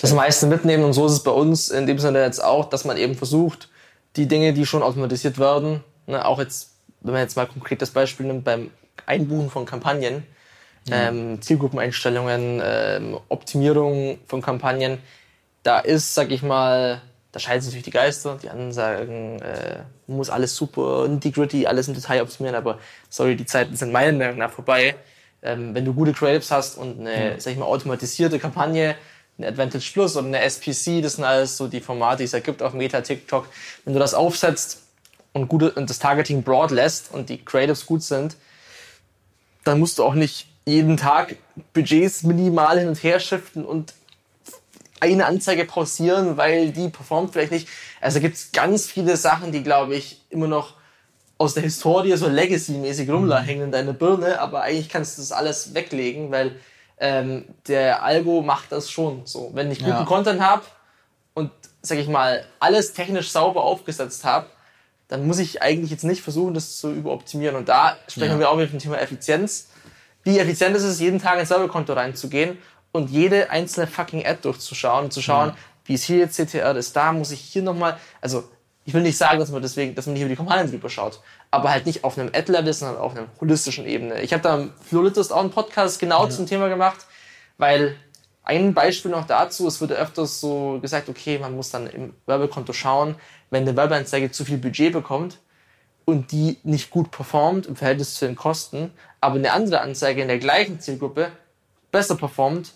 das 0.00 0.12
meiste 0.12 0.46
mitnehmen 0.46 0.84
und 0.84 0.92
so 0.92 1.06
ist 1.06 1.12
es 1.12 1.22
bei 1.22 1.30
uns 1.30 1.70
in 1.70 1.86
dem 1.86 1.98
Sinne 1.98 2.22
jetzt 2.22 2.42
auch, 2.42 2.68
dass 2.68 2.84
man 2.84 2.96
eben 2.96 3.14
versucht, 3.14 3.68
die 4.16 4.26
Dinge, 4.26 4.52
die 4.52 4.64
schon 4.64 4.82
automatisiert 4.82 5.38
werden, 5.38 5.82
ne, 6.06 6.24
auch 6.24 6.38
jetzt, 6.38 6.70
wenn 7.00 7.12
man 7.12 7.22
jetzt 7.22 7.36
mal 7.36 7.46
konkret 7.46 7.82
das 7.82 7.90
Beispiel 7.90 8.26
nimmt, 8.26 8.44
beim 8.44 8.70
Einbuchen 9.06 9.50
von 9.50 9.66
Kampagnen, 9.66 10.24
ähm, 10.90 11.42
Zielgruppeneinstellungen, 11.42 12.62
ähm, 12.64 13.18
Optimierung 13.28 14.18
von 14.26 14.40
Kampagnen, 14.40 14.98
da 15.62 15.80
ist, 15.80 16.14
sag 16.14 16.30
ich 16.30 16.42
mal, 16.42 17.02
da 17.32 17.40
scheiden 17.40 17.60
sich 17.60 17.70
natürlich 17.70 17.84
die 17.84 17.90
Geister. 17.90 18.38
Die 18.42 18.48
anderen 18.48 18.72
sagen, 18.72 19.40
äh, 19.40 19.82
man 20.06 20.16
muss 20.16 20.30
alles 20.30 20.56
super 20.56 21.06
nitty-gritty, 21.08 21.66
alles 21.66 21.88
im 21.88 21.94
Detail 21.94 22.22
optimieren, 22.22 22.56
aber 22.56 22.78
sorry, 23.10 23.36
die 23.36 23.46
Zeiten 23.46 23.76
sind 23.76 23.92
meiner 23.92 24.16
Meinung 24.16 24.38
nach 24.38 24.50
vorbei. 24.50 24.96
Ähm, 25.42 25.74
wenn 25.74 25.84
du 25.84 25.92
gute 25.94 26.12
Creatives 26.12 26.50
hast 26.50 26.78
und 26.78 27.00
eine, 27.00 27.40
sag 27.40 27.52
ich 27.52 27.58
mal, 27.58 27.66
automatisierte 27.66 28.38
Kampagne, 28.38 28.96
eine 29.36 29.48
Advantage 29.48 29.90
Plus 29.92 30.16
oder 30.16 30.26
eine 30.26 30.40
SPC, 30.40 31.00
das 31.02 31.14
sind 31.14 31.24
alles 31.24 31.56
so 31.56 31.68
die 31.68 31.80
Formate, 31.80 32.18
die 32.18 32.24
es 32.24 32.32
da 32.32 32.40
gibt 32.40 32.62
auf 32.62 32.72
Meta, 32.72 33.02
TikTok. 33.02 33.46
Wenn 33.84 33.94
du 33.94 34.00
das 34.00 34.14
aufsetzt 34.14 34.82
und, 35.32 35.48
gute, 35.48 35.70
und 35.72 35.88
das 35.90 35.98
Targeting 35.98 36.42
broad 36.42 36.70
lässt 36.70 37.12
und 37.12 37.28
die 37.28 37.44
Creatives 37.44 37.86
gut 37.86 38.02
sind, 38.02 38.36
dann 39.64 39.78
musst 39.78 39.98
du 39.98 40.04
auch 40.04 40.14
nicht 40.14 40.48
jeden 40.64 40.96
Tag 40.96 41.36
Budgets 41.72 42.22
minimal 42.22 42.78
hin 42.78 42.88
und 42.88 43.02
her 43.02 43.20
shiften 43.20 43.64
und 43.64 43.94
eine 45.00 45.26
Anzeige 45.26 45.64
pausieren, 45.64 46.36
weil 46.36 46.70
die 46.72 46.88
performt 46.88 47.32
vielleicht 47.32 47.52
nicht. 47.52 47.68
Also 48.00 48.20
gibt 48.20 48.36
es 48.36 48.52
ganz 48.52 48.86
viele 48.86 49.16
Sachen, 49.16 49.52
die, 49.52 49.62
glaube 49.62 49.94
ich, 49.94 50.22
immer 50.30 50.46
noch 50.48 50.74
aus 51.38 51.54
der 51.54 51.62
Historie 51.62 52.16
so 52.16 52.28
Legacy-mäßig 52.28 53.08
rumhängen 53.10 53.64
in 53.64 53.72
deiner 53.72 53.92
Birne, 53.92 54.40
aber 54.40 54.62
eigentlich 54.62 54.88
kannst 54.88 55.16
du 55.18 55.22
das 55.22 55.30
alles 55.30 55.72
weglegen, 55.72 56.32
weil 56.32 56.56
ähm, 56.98 57.44
der 57.68 58.02
Algo 58.02 58.42
macht 58.42 58.72
das 58.72 58.90
schon 58.90 59.22
so. 59.24 59.50
Wenn 59.54 59.70
ich 59.70 59.78
guten 59.78 59.90
Ja. 59.90 60.04
Content 60.04 60.40
habe 60.40 60.62
und, 61.34 61.52
sag 61.80 61.98
ich 61.98 62.08
mal, 62.08 62.44
alles 62.58 62.92
technisch 62.92 63.30
sauber 63.30 63.62
aufgesetzt 63.62 64.24
habe, 64.24 64.46
dann 65.06 65.26
muss 65.26 65.38
ich 65.38 65.62
eigentlich 65.62 65.92
jetzt 65.92 66.02
nicht 66.04 66.22
versuchen, 66.22 66.54
das 66.54 66.76
zu 66.78 66.90
überoptimieren. 66.92 67.54
Und 67.56 67.68
da 67.68 67.96
sprechen 68.08 68.32
Ja. 68.32 68.38
wir 68.40 68.50
auch 68.50 68.58
wieder 68.58 68.68
vom 68.68 68.80
Thema 68.80 68.98
Effizienz. 69.00 69.68
Wie 70.24 70.38
effizient 70.40 70.76
ist 70.76 70.82
es, 70.82 70.98
jeden 70.98 71.20
Tag 71.20 71.38
ins 71.38 71.48
Serverkonto 71.48 71.92
reinzugehen 71.92 72.58
und 72.98 73.10
jede 73.10 73.50
einzelne 73.50 73.86
fucking 73.86 74.26
Ad 74.26 74.40
durchzuschauen 74.42 75.04
und 75.04 75.12
zu 75.12 75.22
schauen, 75.22 75.52
wie 75.84 75.94
ist 75.94 76.04
hier 76.04 76.18
jetzt 76.18 76.36
CTR, 76.36 76.76
ist 76.76 76.94
da, 76.94 77.12
muss 77.12 77.30
ich 77.30 77.40
hier 77.40 77.62
nochmal, 77.62 77.96
also 78.20 78.44
ich 78.84 78.92
will 78.94 79.02
nicht 79.02 79.16
sagen, 79.16 79.38
dass 79.38 79.50
man 79.50 79.62
deswegen, 79.62 79.94
dass 79.94 80.06
man 80.06 80.14
nicht 80.14 80.22
über 80.22 80.30
die 80.30 80.36
Kampagnen 80.36 80.70
drüber 80.70 80.90
schaut, 80.90 81.20
aber 81.50 81.70
halt 81.70 81.86
nicht 81.86 82.04
auf 82.04 82.18
einem 82.18 82.30
Ad-Level, 82.34 82.72
sondern 82.72 82.98
auf 82.98 83.16
einer 83.16 83.26
holistischen 83.40 83.86
Ebene. 83.86 84.20
Ich 84.20 84.32
habe 84.32 84.42
da 84.42 84.56
im 84.56 84.72
Floritus 84.82 85.30
auch 85.30 85.40
einen 85.40 85.50
Podcast 85.50 85.98
genau 86.00 86.26
zum 86.28 86.46
Thema 86.46 86.68
gemacht, 86.68 87.06
weil 87.56 87.96
ein 88.44 88.74
Beispiel 88.74 89.10
noch 89.10 89.26
dazu, 89.26 89.66
es 89.66 89.80
wird 89.80 89.92
öfters 89.92 90.40
so 90.40 90.78
gesagt, 90.80 91.08
okay, 91.08 91.38
man 91.38 91.54
muss 91.54 91.70
dann 91.70 91.86
im 91.86 92.14
Werbekonto 92.26 92.72
schauen, 92.72 93.14
wenn 93.50 93.62
eine 93.62 93.76
Werbeanzeige 93.76 94.30
zu 94.30 94.44
viel 94.44 94.58
Budget 94.58 94.92
bekommt 94.92 95.38
und 96.04 96.32
die 96.32 96.58
nicht 96.62 96.90
gut 96.90 97.10
performt 97.10 97.66
im 97.66 97.76
Verhältnis 97.76 98.14
zu 98.14 98.26
den 98.26 98.36
Kosten, 98.36 98.90
aber 99.20 99.36
eine 99.36 99.52
andere 99.52 99.80
Anzeige 99.82 100.22
in 100.22 100.28
der 100.28 100.38
gleichen 100.38 100.80
Zielgruppe 100.80 101.30
besser 101.90 102.16
performt, 102.16 102.72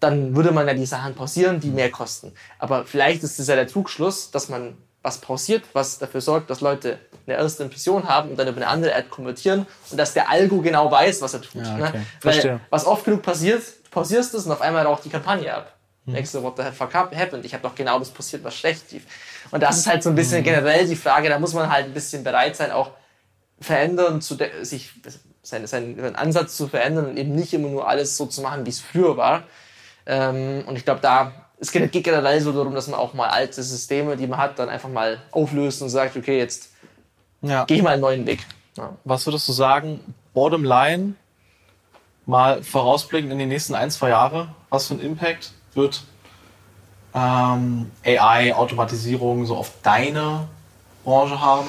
dann 0.00 0.36
würde 0.36 0.52
man 0.52 0.66
ja 0.66 0.74
die 0.74 0.86
Sachen 0.86 1.14
pausieren, 1.14 1.60
die 1.60 1.70
mehr 1.70 1.90
kosten. 1.90 2.32
Aber 2.58 2.84
vielleicht 2.84 3.22
ist 3.22 3.38
es 3.38 3.48
ja 3.48 3.54
der 3.56 3.66
Trugschluss, 3.66 4.30
dass 4.30 4.48
man 4.48 4.76
was 5.02 5.18
pausiert, 5.18 5.62
was 5.72 5.98
dafür 5.98 6.20
sorgt, 6.20 6.50
dass 6.50 6.60
Leute 6.60 6.98
eine 7.26 7.36
erste 7.36 7.62
Impression 7.62 8.08
haben 8.08 8.30
und 8.30 8.36
dann 8.38 8.48
über 8.48 8.56
eine 8.56 8.66
andere 8.66 8.94
Ad 8.94 9.08
konvertieren 9.08 9.66
und 9.90 9.96
dass 9.96 10.14
der 10.14 10.28
Algo 10.28 10.60
genau 10.60 10.90
weiß, 10.90 11.22
was 11.22 11.32
er 11.34 11.42
tut. 11.42 11.64
Ja, 11.64 11.76
ne? 11.76 11.84
okay. 11.88 12.00
Weil 12.22 12.32
Verstehe. 12.32 12.60
was 12.70 12.84
oft 12.86 13.04
genug 13.04 13.22
passiert, 13.22 13.62
du 13.84 13.90
pausierst 13.90 14.34
es 14.34 14.46
und 14.46 14.52
auf 14.52 14.60
einmal 14.60 14.84
raucht 14.84 15.04
die 15.04 15.08
Kampagne 15.10 15.54
ab. 15.54 15.76
Mhm. 16.06 16.14
Denkst 16.14 16.32
du, 16.32 16.42
what 16.42 16.56
the 16.56 16.64
fuck 16.76 16.92
happened? 16.92 17.44
Ich 17.44 17.54
habe 17.54 17.62
doch 17.62 17.74
genau 17.74 17.98
das 18.00 18.10
passiert, 18.10 18.42
was 18.44 18.54
schlecht 18.56 18.90
lief. 18.92 19.04
Und 19.52 19.62
das 19.62 19.78
ist 19.78 19.86
halt 19.86 20.02
so 20.02 20.10
ein 20.10 20.12
Mhm. 20.12 20.16
bisschen 20.16 20.42
generell 20.42 20.86
die 20.86 20.96
Frage, 20.96 21.28
da 21.28 21.38
muss 21.38 21.54
man 21.54 21.70
halt 21.70 21.86
ein 21.86 21.94
bisschen 21.94 22.24
bereit 22.24 22.56
sein, 22.56 22.72
auch 22.72 22.90
verändern, 23.60 24.20
zu 24.20 24.36
sich 24.62 24.90
seinen, 25.42 25.66
seinen 25.66 26.16
Ansatz 26.16 26.56
zu 26.56 26.66
verändern 26.68 27.06
und 27.06 27.16
eben 27.16 27.34
nicht 27.34 27.54
immer 27.54 27.68
nur 27.68 27.88
alles 27.88 28.16
so 28.16 28.26
zu 28.26 28.42
machen, 28.42 28.66
wie 28.66 28.70
es 28.70 28.80
früher 28.80 29.16
war. 29.16 29.44
Ähm, 30.06 30.64
und 30.66 30.76
ich 30.76 30.84
glaube, 30.84 31.00
da 31.00 31.32
es 31.58 31.72
geht, 31.72 31.90
generell 31.92 32.40
so 32.40 32.52
darum, 32.52 32.74
dass 32.74 32.86
man 32.88 33.00
auch 33.00 33.14
mal 33.14 33.28
alte 33.28 33.62
Systeme, 33.62 34.16
die 34.16 34.26
man 34.26 34.38
hat, 34.38 34.58
dann 34.58 34.68
einfach 34.68 34.88
mal 34.88 35.18
auflöst 35.30 35.82
und 35.82 35.88
sagt, 35.88 36.16
okay, 36.16 36.38
jetzt 36.38 36.70
Ja. 37.42 37.64
gehe 37.64 37.78
ich 37.78 37.82
mal 37.82 37.90
einen 37.94 38.02
neuen 38.02 38.26
Weg. 38.26 38.40
Ja. 38.76 38.90
Was 39.04 39.26
würdest 39.26 39.48
du 39.48 39.52
sagen, 39.52 40.00
bottom 40.34 40.64
line, 40.64 41.14
mal 42.26 42.62
vorausblickend 42.62 43.32
in 43.32 43.38
die 43.38 43.46
nächsten 43.46 43.74
ein, 43.74 43.90
zwei 43.90 44.10
Jahre, 44.10 44.48
was 44.68 44.88
für 44.88 44.94
einen 44.94 45.02
Impact 45.02 45.52
wird 45.74 46.02
ähm, 47.14 47.90
AI, 48.04 48.54
Automatisierung 48.54 49.46
so 49.46 49.56
auf 49.56 49.72
deine 49.82 50.46
Branche 51.04 51.40
haben? 51.40 51.68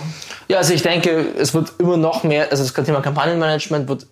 Ja, 0.50 0.58
also 0.58 0.74
ich 0.74 0.82
denke, 0.82 1.34
es 1.38 1.54
wird 1.54 1.74
immer 1.80 1.96
noch 1.96 2.24
mehr, 2.24 2.52
also 2.52 2.64
das 2.64 2.86
Thema 2.86 3.02
Kampagnenmanagement 3.02 3.88
wird, 3.88 4.08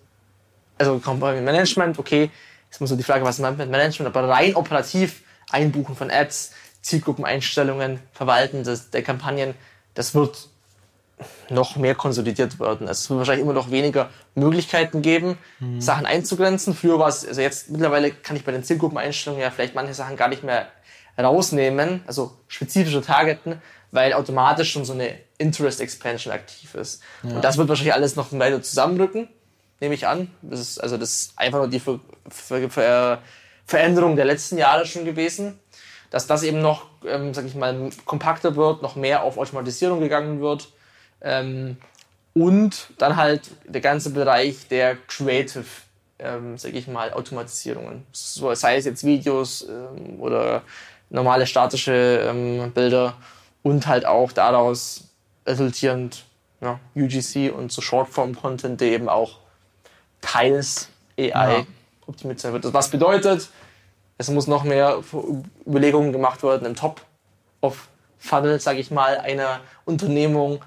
also 0.78 0.98
Kampagnenmanagement, 0.98 1.98
okay, 1.98 2.30
ist 2.76 2.80
immer 2.80 2.88
so 2.88 2.96
die 2.96 3.02
Frage, 3.02 3.24
was 3.24 3.38
man 3.38 3.56
mit 3.56 3.70
Management, 3.70 4.14
aber 4.14 4.28
rein 4.28 4.54
operativ 4.54 5.22
Einbuchen 5.50 5.96
von 5.96 6.10
Ads, 6.10 6.52
Zielgruppeneinstellungen, 6.82 8.00
Verwalten 8.12 8.64
des, 8.64 8.90
der 8.90 9.02
Kampagnen, 9.02 9.54
das 9.94 10.14
wird 10.14 10.48
noch 11.48 11.76
mehr 11.76 11.94
konsolidiert 11.94 12.60
werden. 12.60 12.86
Es 12.86 13.08
wird 13.08 13.18
wahrscheinlich 13.18 13.44
immer 13.44 13.54
noch 13.54 13.70
weniger 13.70 14.10
Möglichkeiten 14.34 15.00
geben, 15.00 15.38
Sachen 15.78 16.04
einzugrenzen. 16.04 16.74
Früher 16.74 16.98
war 16.98 17.08
es, 17.08 17.26
also 17.26 17.40
jetzt 17.40 17.70
mittlerweile 17.70 18.10
kann 18.10 18.36
ich 18.36 18.44
bei 18.44 18.52
den 18.52 18.62
Zielgruppeneinstellungen 18.62 19.42
ja 19.42 19.50
vielleicht 19.50 19.74
manche 19.74 19.94
Sachen 19.94 20.16
gar 20.16 20.28
nicht 20.28 20.44
mehr 20.44 20.68
rausnehmen, 21.18 22.02
also 22.06 22.36
spezifische 22.48 23.00
Targeten, 23.00 23.62
weil 23.90 24.12
automatisch 24.12 24.72
schon 24.72 24.84
so 24.84 24.92
eine 24.92 25.16
Interest 25.38 25.80
Expansion 25.80 26.34
aktiv 26.34 26.74
ist. 26.74 27.02
Und 27.22 27.42
das 27.42 27.56
wird 27.56 27.70
wahrscheinlich 27.70 27.94
alles 27.94 28.16
noch 28.16 28.30
weiter 28.32 28.60
zusammenrücken, 28.60 29.28
nehme 29.80 29.94
ich 29.94 30.06
an. 30.06 30.30
Das 30.42 30.60
ist, 30.60 30.78
also 30.78 30.96
das 30.96 31.10
ist 31.10 31.38
einfach 31.38 31.58
nur 31.58 31.68
die 31.68 31.80
Ver 31.80 32.00
Ver 32.28 32.70
Ver 32.70 33.22
Veränderung 33.66 34.14
der 34.14 34.24
letzten 34.24 34.58
Jahre 34.58 34.86
schon 34.86 35.04
gewesen, 35.04 35.58
dass 36.10 36.26
das 36.26 36.44
eben 36.44 36.60
noch, 36.60 36.86
ähm, 37.04 37.34
sag 37.34 37.44
ich 37.46 37.56
mal, 37.56 37.90
kompakter 38.04 38.54
wird, 38.54 38.80
noch 38.80 38.94
mehr 38.94 39.24
auf 39.24 39.38
Automatisierung 39.38 40.00
gegangen 40.00 40.40
wird 40.40 40.68
Ähm, 41.22 41.78
und 42.34 42.88
dann 42.98 43.16
halt 43.16 43.50
der 43.66 43.80
ganze 43.80 44.10
Bereich 44.10 44.68
der 44.68 44.96
Creative, 45.08 45.64
ähm, 46.18 46.58
sag 46.58 46.74
ich 46.74 46.86
mal, 46.86 47.10
Automatisierungen. 47.14 48.04
So, 48.12 48.54
sei 48.54 48.76
es 48.76 48.84
jetzt 48.84 49.04
Videos 49.04 49.66
ähm, 49.66 50.20
oder 50.20 50.62
normale 51.08 51.46
statische 51.46 51.92
ähm, 52.28 52.72
Bilder 52.72 53.14
und 53.62 53.86
halt 53.86 54.04
auch 54.04 54.32
daraus 54.32 55.08
resultierend 55.46 56.24
ja, 56.60 56.78
UGC 56.94 57.50
und 57.50 57.72
so 57.72 57.80
Shortform-Content, 57.80 58.80
der 58.82 58.88
eben 58.88 59.08
auch 59.08 59.38
teils 60.26 60.88
AI 61.18 61.28
Ja. 61.28 61.66
optimiert 62.06 62.40
sein 62.40 62.52
wird. 62.52 62.72
Was 62.72 62.90
bedeutet, 62.90 63.48
es 64.18 64.28
muss 64.30 64.46
noch 64.46 64.64
mehr 64.64 65.02
Überlegungen 65.66 66.12
gemacht 66.12 66.42
werden 66.42 66.66
im 66.66 66.74
Top 66.74 67.00
of 67.60 67.88
Funnel, 68.18 68.60
sage 68.60 68.80
ich 68.80 68.90
mal, 68.90 69.18
einer 69.18 69.60
Unternehmung, 69.84 70.62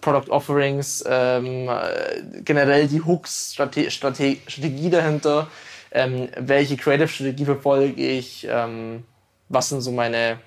Product 0.00 0.30
Offerings, 0.30 1.04
ähm, 1.08 1.68
äh, 1.68 2.42
generell 2.42 2.86
die 2.86 3.02
Hooks, 3.02 3.52
Strate 3.54 3.90
Strate 3.90 4.36
Strategie 4.46 4.90
dahinter, 4.90 5.48
ähm, 5.90 6.28
welche 6.38 6.76
Creative 6.76 7.08
Strategie 7.08 7.44
verfolge 7.44 8.00
ich, 8.00 8.46
ähm, 8.48 9.04
was 9.48 9.68
sind 9.70 9.80
so 9.80 9.90
meine 9.90 10.38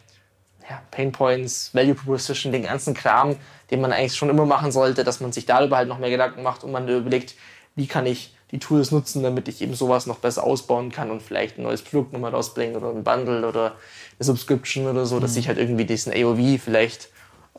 ja, 0.69 0.81
Pain 0.91 1.11
Points, 1.11 1.73
Value 1.73 1.95
Proposition, 1.95 2.51
den 2.53 2.63
ganzen 2.63 2.93
Kram, 2.93 3.35
den 3.69 3.81
man 3.81 3.91
eigentlich 3.91 4.15
schon 4.15 4.29
immer 4.29 4.45
machen 4.45 4.71
sollte, 4.71 5.03
dass 5.03 5.19
man 5.19 5.31
sich 5.31 5.45
darüber 5.45 5.77
halt 5.77 5.89
noch 5.89 5.99
mehr 5.99 6.09
Gedanken 6.09 6.43
macht 6.43 6.63
und 6.63 6.71
man 6.71 6.87
überlegt, 6.87 7.35
wie 7.75 7.87
kann 7.87 8.05
ich 8.05 8.33
die 8.51 8.59
Tools 8.59 8.91
nutzen, 8.91 9.23
damit 9.23 9.47
ich 9.47 9.61
eben 9.61 9.73
sowas 9.73 10.05
noch 10.07 10.19
besser 10.19 10.43
ausbauen 10.43 10.91
kann 10.91 11.09
und 11.09 11.21
vielleicht 11.21 11.57
ein 11.57 11.63
neues 11.63 11.81
Produkt 11.81 12.13
nochmal 12.13 12.31
rausbringen 12.31 12.75
oder 12.75 12.89
ein 12.89 13.03
Bundle 13.03 13.47
oder 13.47 13.75
eine 14.19 14.25
Subscription 14.25 14.87
oder 14.87 15.05
so, 15.05 15.19
dass 15.19 15.35
ich 15.35 15.47
halt 15.47 15.57
irgendwie 15.57 15.85
diesen 15.85 16.13
AOV 16.13 16.61
vielleicht 16.61 17.09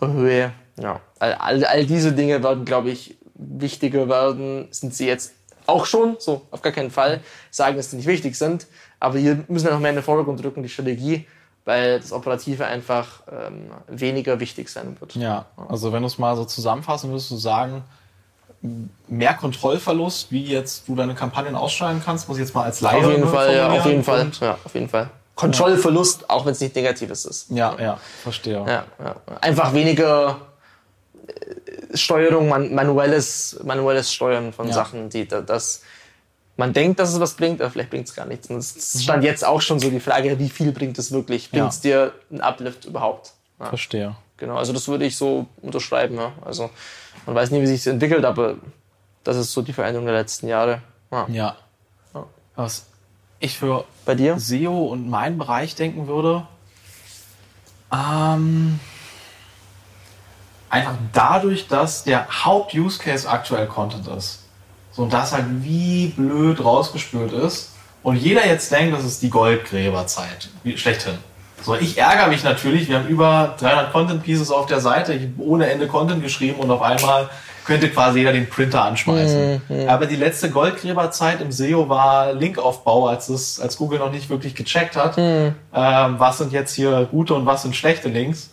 erhöhe. 0.00 0.52
Ja, 0.78 1.00
all, 1.18 1.34
all, 1.34 1.64
all 1.64 1.86
diese 1.86 2.12
Dinge 2.12 2.42
werden, 2.42 2.64
glaube 2.64 2.90
ich, 2.90 3.16
wichtiger 3.34 4.08
werden. 4.08 4.68
Sind 4.70 4.94
sie 4.94 5.06
jetzt 5.06 5.32
auch 5.66 5.86
schon, 5.86 6.16
so 6.18 6.42
auf 6.50 6.62
gar 6.62 6.72
keinen 6.72 6.90
Fall 6.90 7.20
sagen, 7.50 7.76
dass 7.76 7.90
sie 7.90 7.96
nicht 7.96 8.06
wichtig 8.06 8.36
sind, 8.36 8.66
aber 9.00 9.18
hier 9.18 9.44
müssen 9.48 9.66
wir 9.66 9.72
noch 9.72 9.80
mehr 9.80 9.90
in 9.90 9.96
den 9.96 10.04
Vordergrund 10.04 10.42
rücken, 10.44 10.62
die 10.62 10.68
Strategie, 10.68 11.26
weil 11.64 12.00
das 12.00 12.12
Operative 12.12 12.66
einfach 12.66 13.22
ähm, 13.30 13.70
weniger 13.86 14.40
wichtig 14.40 14.68
sein 14.68 14.96
wird. 15.00 15.14
Ja, 15.14 15.46
also 15.68 15.92
wenn 15.92 16.02
du 16.02 16.08
es 16.08 16.18
mal 16.18 16.36
so 16.36 16.44
zusammenfassen 16.44 17.10
würdest 17.10 17.30
du 17.30 17.36
sagen, 17.36 17.84
mehr 19.08 19.34
Kontrollverlust, 19.34 20.30
wie 20.30 20.44
jetzt 20.44 20.86
du 20.88 20.94
deine 20.94 21.14
Kampagnen 21.14 21.56
ausschreiben 21.56 22.00
kannst, 22.04 22.28
muss 22.28 22.38
ich 22.38 22.44
jetzt 22.44 22.54
mal 22.54 22.64
als 22.64 22.80
Laie 22.80 22.98
Auf 23.04 23.10
jeden 23.10 23.28
Fall, 23.28 23.56
ja, 23.56 23.68
auf 23.70 23.84
jeden 23.86 24.04
Fall, 24.04 24.30
ja, 24.40 24.58
auf 24.64 24.74
jeden 24.74 24.88
Fall. 24.88 25.10
Kontrollverlust, 25.34 26.30
auch 26.30 26.44
wenn 26.46 26.52
es 26.52 26.60
nicht 26.60 26.74
Negatives 26.76 27.24
ist. 27.24 27.50
Ja, 27.50 27.76
ja, 27.80 27.98
verstehe. 28.22 28.64
Ja, 28.66 28.84
ja. 29.02 29.16
Einfach 29.40 29.72
weniger 29.72 30.36
äh, 31.26 31.96
Steuerung, 31.96 32.48
man, 32.48 32.72
manuelles, 32.74 33.58
manuelles 33.64 34.12
Steuern 34.12 34.52
von 34.52 34.68
Ja. 34.68 34.74
Sachen, 34.74 35.08
die 35.10 35.26
da- 35.26 35.40
das 35.40 35.82
man 36.58 36.74
denkt, 36.74 37.00
dass 37.00 37.12
es 37.12 37.18
was 37.18 37.32
bringt, 37.34 37.62
aber 37.62 37.70
vielleicht 37.70 37.88
bringt 37.90 38.06
es 38.06 38.14
gar 38.14 38.26
nichts. 38.26 38.48
Und 38.50 38.58
es 38.58 39.02
stand 39.02 39.24
jetzt 39.24 39.44
auch 39.44 39.62
schon 39.62 39.80
so 39.80 39.88
die 39.88 40.00
Frage, 40.00 40.38
wie 40.38 40.50
viel 40.50 40.70
bringt 40.70 40.98
es 40.98 41.10
wirklich? 41.10 41.50
Bringt 41.50 41.72
es 41.72 41.80
dir 41.80 42.12
einen 42.30 42.42
Uplift 42.42 42.84
überhaupt? 42.84 43.32
Ja, 43.58 43.66
Verstehe. 43.66 44.14
Genau, 44.42 44.56
also 44.56 44.72
das 44.72 44.88
würde 44.88 45.04
ich 45.04 45.16
so 45.16 45.46
unterschreiben. 45.62 46.16
Ja. 46.16 46.32
Also 46.44 46.68
man 47.26 47.36
weiß 47.36 47.52
nie, 47.52 47.62
wie 47.62 47.66
sich 47.66 47.80
es 47.80 47.86
entwickelt, 47.86 48.24
aber 48.24 48.56
das 49.22 49.36
ist 49.36 49.52
so 49.52 49.62
die 49.62 49.72
Veränderung 49.72 50.04
der 50.04 50.16
letzten 50.16 50.48
Jahre. 50.48 50.82
Ja. 51.10 51.26
Ja. 51.30 51.56
Was 52.56 52.86
ich 53.38 53.56
für 53.56 53.84
Bei 54.04 54.14
dir? 54.14 54.38
SEO 54.38 54.86
und 54.86 55.08
meinen 55.08 55.38
Bereich 55.38 55.74
denken 55.74 56.06
würde, 56.06 56.46
ähm, 57.92 58.78
einfach 60.68 60.94
dadurch, 61.12 61.68
dass 61.68 62.04
der 62.04 62.44
Haupt-Use-Case 62.44 63.28
aktuell 63.28 63.66
Content 63.66 64.08
ist. 64.08 64.44
So, 64.90 65.02
und 65.02 65.12
das 65.12 65.32
halt 65.32 65.46
wie 65.62 66.08
blöd 66.08 66.62
rausgespült 66.62 67.32
ist. 67.32 67.70
Und 68.02 68.16
jeder 68.16 68.46
jetzt 68.46 68.70
denkt, 68.72 68.94
das 68.96 69.04
ist 69.04 69.22
die 69.22 69.30
Goldgräberzeit. 69.30 70.48
Schlechthin. 70.74 71.18
So, 71.62 71.74
ich 71.76 71.96
ärgere 71.98 72.28
mich 72.28 72.42
natürlich. 72.42 72.88
Wir 72.88 72.96
haben 72.96 73.06
über 73.06 73.54
300 73.58 73.92
Content 73.92 74.22
Pieces 74.22 74.50
auf 74.50 74.66
der 74.66 74.80
Seite. 74.80 75.12
Ich 75.14 75.22
habe 75.22 75.32
ohne 75.38 75.70
Ende 75.70 75.86
Content 75.86 76.22
geschrieben 76.22 76.58
und 76.60 76.70
auf 76.70 76.82
einmal 76.82 77.28
könnte 77.64 77.88
quasi 77.88 78.18
jeder 78.18 78.32
den 78.32 78.48
Printer 78.48 78.82
anschmeißen. 78.84 79.62
Aber 79.88 80.06
die 80.06 80.16
letzte 80.16 80.50
Goldgräberzeit 80.50 81.40
im 81.40 81.52
SEO 81.52 81.88
war 81.88 82.32
Linkaufbau, 82.32 83.06
als 83.06 83.28
es, 83.28 83.60
als 83.60 83.76
Google 83.76 84.00
noch 84.00 84.10
nicht 84.10 84.28
wirklich 84.28 84.56
gecheckt 84.56 84.96
hat, 84.96 85.16
ähm, 85.16 85.54
was 85.72 86.38
sind 86.38 86.52
jetzt 86.52 86.74
hier 86.74 87.06
gute 87.10 87.34
und 87.34 87.46
was 87.46 87.62
sind 87.62 87.76
schlechte 87.76 88.08
Links. 88.08 88.50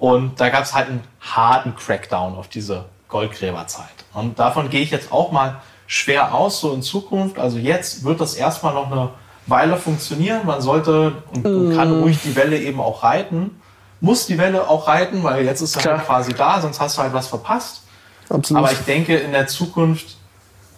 Und 0.00 0.40
da 0.40 0.48
gab 0.48 0.64
es 0.64 0.74
halt 0.74 0.88
einen 0.88 1.04
harten 1.20 1.76
Crackdown 1.76 2.34
auf 2.36 2.48
diese 2.48 2.84
Goldgräberzeit. 3.08 3.86
Und 4.14 4.38
davon 4.38 4.70
gehe 4.70 4.80
ich 4.80 4.90
jetzt 4.90 5.12
auch 5.12 5.30
mal 5.30 5.60
schwer 5.86 6.34
aus, 6.34 6.60
so 6.60 6.72
in 6.74 6.82
Zukunft. 6.82 7.38
Also 7.38 7.58
jetzt 7.58 8.04
wird 8.04 8.20
das 8.20 8.34
erstmal 8.34 8.74
noch 8.74 8.90
eine 8.90 9.10
Weile 9.48 9.76
funktionieren. 9.76 10.46
Man 10.46 10.60
sollte 10.60 11.22
und, 11.32 11.44
und 11.44 11.76
kann 11.76 12.00
ruhig 12.00 12.18
die 12.22 12.36
Welle 12.36 12.58
eben 12.58 12.80
auch 12.80 13.02
reiten. 13.02 13.60
Muss 14.00 14.26
die 14.26 14.38
Welle 14.38 14.68
auch 14.68 14.86
reiten, 14.86 15.24
weil 15.24 15.44
jetzt 15.44 15.60
ist 15.60 15.72
sie 15.72 15.80
halt 15.80 16.04
quasi 16.06 16.32
da, 16.32 16.60
sonst 16.60 16.80
hast 16.80 16.96
du 16.96 17.02
halt 17.02 17.12
was 17.12 17.26
verpasst. 17.26 17.82
Absolut. 18.28 18.62
Aber 18.62 18.72
ich 18.72 18.78
denke, 18.80 19.16
in 19.16 19.32
der 19.32 19.46
Zukunft, 19.48 20.16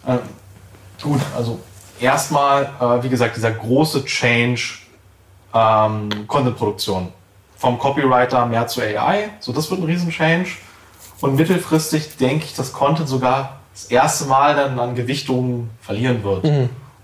äh, 0.07 0.17
gut, 1.01 1.19
also 1.35 1.59
erstmal, 1.99 2.71
äh, 2.79 3.03
wie 3.03 3.09
gesagt, 3.09 3.35
dieser 3.35 3.51
große 3.51 4.05
Change 4.05 4.79
ähm, 5.53 6.09
Content-Produktion. 6.27 7.09
Vom 7.57 7.77
Copywriter 7.77 8.45
mehr 8.47 8.65
zu 8.67 8.81
AI. 8.81 9.29
So, 9.39 9.51
das 9.51 9.69
wird 9.69 9.81
ein 9.81 9.85
riesen 9.85 10.09
Change. 10.09 10.49
Und 11.19 11.35
mittelfristig 11.35 12.17
denke 12.17 12.45
ich, 12.45 12.55
dass 12.55 12.73
Content 12.73 13.07
sogar 13.07 13.59
das 13.73 13.85
erste 13.85 14.25
Mal 14.25 14.55
dann 14.55 14.79
an 14.79 14.95
Gewichtung 14.95 15.69
verlieren 15.79 16.23
wird. 16.23 16.43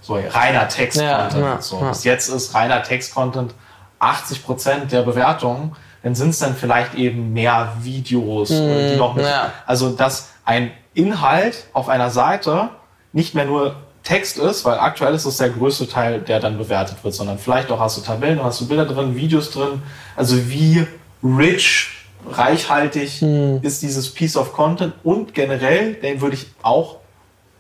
So 0.07 0.15
reiner 0.15 0.67
Text-Content. 0.69 1.33
Ja, 1.43 1.55
ja, 1.55 1.61
so. 1.61 1.77
Bis 1.79 2.03
jetzt 2.05 2.29
ist 2.29 2.53
reiner 2.53 2.81
Text-Content 2.81 3.53
80% 3.99 4.85
der 4.85 5.01
Bewertungen. 5.01 5.75
Dann 6.03 6.15
sind 6.15 6.29
es 6.29 6.39
dann 6.39 6.55
vielleicht 6.55 6.95
eben 6.95 7.33
mehr 7.33 7.73
Videos, 7.81 8.51
oder 8.51 8.89
die 8.89 8.95
noch 8.95 9.15
mit. 9.15 9.25
Also, 9.65 9.89
dass 9.89 10.29
ein 10.45 10.71
Inhalt 10.93 11.65
auf 11.73 11.89
einer 11.89 12.09
Seite 12.09 12.69
nicht 13.11 13.35
mehr 13.35 13.45
nur 13.45 13.75
Text 14.03 14.37
ist, 14.37 14.63
weil 14.63 14.79
aktuell 14.79 15.13
ist 15.13 15.25
es 15.25 15.35
der 15.35 15.49
größte 15.49 15.89
Teil, 15.89 16.21
der 16.21 16.39
dann 16.39 16.57
bewertet 16.57 17.03
wird, 17.03 17.13
sondern 17.13 17.37
vielleicht 17.37 17.69
auch 17.71 17.79
hast 17.79 17.97
du 17.97 18.01
Tabellen, 18.01 18.41
hast 18.41 18.61
du 18.61 18.67
Bilder 18.67 18.85
drin, 18.85 19.17
Videos 19.17 19.51
drin. 19.51 19.81
Also 20.15 20.49
wie 20.49 20.87
rich, 21.21 21.89
reichhaltig 22.31 23.21
ist 23.61 23.81
dieses 23.81 24.13
Piece 24.13 24.37
of 24.37 24.53
Content 24.53 24.93
und 25.03 25.33
generell, 25.33 25.95
den 25.95 26.21
würde 26.21 26.35
ich 26.35 26.47
auch 26.61 26.97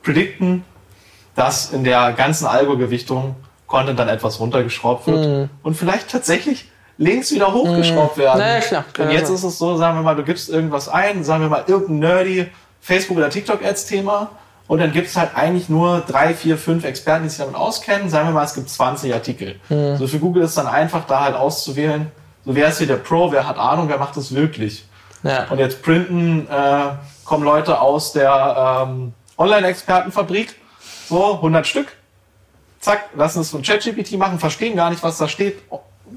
predikten, 0.03 0.63
dass 1.37 1.71
in 1.71 1.83
der 1.83 2.13
ganzen 2.13 2.47
Algo-Gewichtung 2.47 3.35
Content 3.67 3.99
dann 3.99 4.09
etwas 4.09 4.39
runtergeschraubt 4.39 5.05
wird 5.05 5.49
und 5.61 5.75
vielleicht 5.75 6.09
tatsächlich 6.09 6.69
Links 6.97 7.31
wieder 7.31 7.53
hochgeschraubt 7.53 8.17
werden. 8.17 8.39
Na 8.39 8.55
ja, 8.55 8.59
klar. 8.59 8.85
Denn 8.97 9.11
jetzt 9.11 9.29
ist 9.29 9.43
es 9.43 9.59
so, 9.59 9.77
sagen 9.77 9.97
wir 9.99 10.01
mal, 10.01 10.15
du 10.15 10.23
gibst 10.23 10.49
irgendwas 10.49 10.89
ein, 10.89 11.23
sagen 11.23 11.43
wir 11.43 11.49
mal 11.49 11.63
irgendein 11.67 11.99
nerdy 11.99 12.47
Facebook- 12.81 13.17
oder 13.17 13.29
TikTok-Ads-Thema 13.29 14.31
und 14.67 14.79
dann 14.79 14.91
gibt 14.91 15.09
es 15.09 15.15
halt 15.15 15.35
eigentlich 15.35 15.69
nur 15.69 15.99
drei, 15.99 16.33
vier, 16.33 16.57
fünf 16.57 16.83
Experten, 16.85 17.23
die 17.23 17.29
sich 17.29 17.37
damit 17.37 17.53
auskennen. 17.53 18.09
Sagen 18.09 18.29
wir 18.29 18.33
mal, 18.33 18.43
es 18.43 18.55
gibt 18.55 18.67
20 18.67 19.13
Artikel. 19.13 19.59
So 19.69 20.07
für 20.07 20.17
Google 20.17 20.41
ist 20.43 20.57
dann 20.57 20.65
einfach, 20.67 21.05
da 21.05 21.23
halt 21.23 21.35
auszuwählen, 21.35 22.11
so 22.45 22.55
wer 22.55 22.69
ist 22.69 22.79
hier 22.79 22.87
der 22.87 22.95
Pro, 22.95 23.31
wer 23.31 23.47
hat 23.47 23.59
Ahnung, 23.59 23.89
wer 23.89 23.99
macht 23.99 24.17
das 24.17 24.33
wirklich. 24.33 24.85
ja. 25.21 25.45
Und 25.51 25.59
jetzt 25.59 25.83
printen, 25.83 26.47
äh, 26.49 26.95
kommen 27.25 27.43
Leute 27.43 27.79
aus 27.79 28.13
der 28.13 28.87
ähm, 28.87 29.13
Online-Expertenfabrik, 29.37 30.55
so 31.07 31.35
100 31.35 31.65
Stück, 31.67 31.87
zack, 32.79 33.09
lassen 33.15 33.41
es 33.41 33.49
von 33.49 33.61
ChatGPT 33.61 34.13
machen, 34.17 34.39
verstehen 34.39 34.75
gar 34.75 34.89
nicht, 34.89 35.03
was 35.03 35.17
da 35.17 35.27
steht, 35.27 35.57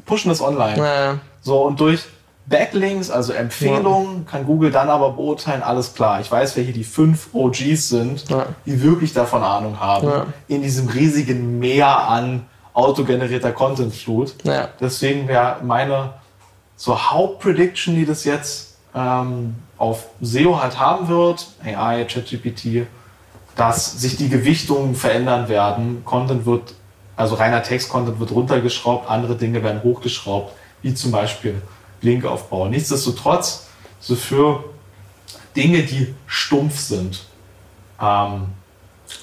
pushen 0.07 0.31
es 0.31 0.41
online. 0.41 0.79
Ja. 0.79 1.19
So, 1.41 1.63
und 1.63 1.81
durch 1.81 2.05
Backlinks, 2.47 3.11
also 3.11 3.33
Empfehlungen, 3.33 4.27
kann 4.27 4.45
Google 4.45 4.71
dann 4.71 4.89
aber 4.91 5.13
beurteilen, 5.13 5.63
alles 5.63 5.95
klar, 5.95 6.21
ich 6.21 6.31
weiß, 6.31 6.57
wer 6.57 6.65
hier 6.65 6.73
die 6.75 6.85
fünf 6.85 7.29
OGs 7.33 7.89
sind, 7.89 8.29
Ja. 8.29 8.47
die 8.67 8.83
wirklich 8.83 9.13
davon 9.13 9.43
Ahnung 9.43 9.79
haben, 9.79 10.09
Ja. 10.09 10.27
in 10.49 10.63
diesem 10.63 10.89
riesigen 10.89 11.59
Meer 11.61 12.09
an 12.09 12.47
autogenerierter 12.75 13.53
Content-Flut. 13.53 14.35
Ja. 14.45 14.69
Deswegen 14.81 15.29
wäre 15.29 15.57
meine 15.63 16.15
so 16.77 16.99
Hauptprediction, 17.11 17.95
die 17.95 18.07
das 18.07 18.25
jetzt 18.25 18.79
ähm, 18.95 19.55
auf 19.79 20.07
SEO 20.21 20.61
halt 20.61 20.79
haben 20.79 21.09
wird, 21.09 21.47
AI, 21.65 22.05
ChatGPT, 22.05 22.87
dass 23.61 24.01
sich 24.01 24.17
die 24.17 24.29
Gewichtungen 24.31 24.95
verändern 24.95 25.49
werden. 25.49 26.03
Content 26.07 26.47
wird, 26.47 26.75
also 27.17 27.35
reiner 27.35 27.63
Text-Content 27.63 28.19
wird 28.19 28.31
runtergeschraubt, 28.31 29.09
andere 29.11 29.37
Dinge 29.37 29.63
werden 29.63 29.83
hochgeschraubt, 29.83 30.55
wie 30.83 30.95
zum 30.95 31.11
Beispiel 31.13 31.61
Linkaufbau. 32.01 32.69
Nichtsdestotrotz, 32.69 33.67
so 34.01 34.15
für 34.17 34.65
Dinge, 35.55 35.83
die 35.83 36.15
stumpf 36.27 36.79
sind, 36.79 37.23
ähm, 38.01 38.47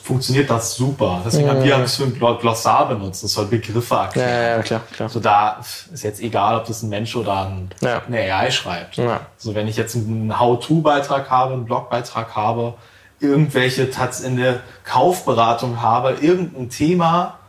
funktioniert 0.04 0.50
das 0.50 0.76
super. 0.76 1.22
Deswegen 1.26 1.50
haben 1.50 1.64
wir 1.64 1.76
es 1.80 1.96
für 1.96 2.04
ein 2.04 2.14
Gl- 2.20 2.38
Glossar 2.40 2.88
benutzt. 2.90 3.24
Das 3.24 3.32
soll 3.34 3.46
Begriffe 3.46 3.96
erklären. 3.96 4.30
ja, 4.30 4.58
ja, 4.58 4.62
klar, 4.62 4.82
klar. 4.94 5.08
Also 5.08 5.20
da 5.20 5.58
ist 5.92 6.04
jetzt 6.04 6.20
egal, 6.22 6.58
ob 6.58 6.66
das 6.66 6.84
ein 6.84 6.90
Mensch 6.90 7.16
oder 7.16 7.46
ein, 7.48 7.70
Ja. 7.82 8.02
eine 8.06 8.20
AI 8.22 8.52
schreibt. 8.52 8.98
Ja. 8.98 9.22
Also 9.38 9.56
wenn 9.56 9.68
ich 9.68 9.78
jetzt 9.78 9.96
einen 9.96 10.38
How-To-Beitrag 10.40 11.30
habe, 11.32 11.54
einen 11.54 11.66
Blogbeitrag 11.66 12.36
habe, 12.36 12.76
irgendwelche 13.20 13.90
Tats 13.90 14.22
in 14.22 14.38
der 14.38 14.62
Kaufberatung 14.84 15.82
habe, 15.82 16.18
irgendein 16.22 16.70
Thema, 16.70 17.40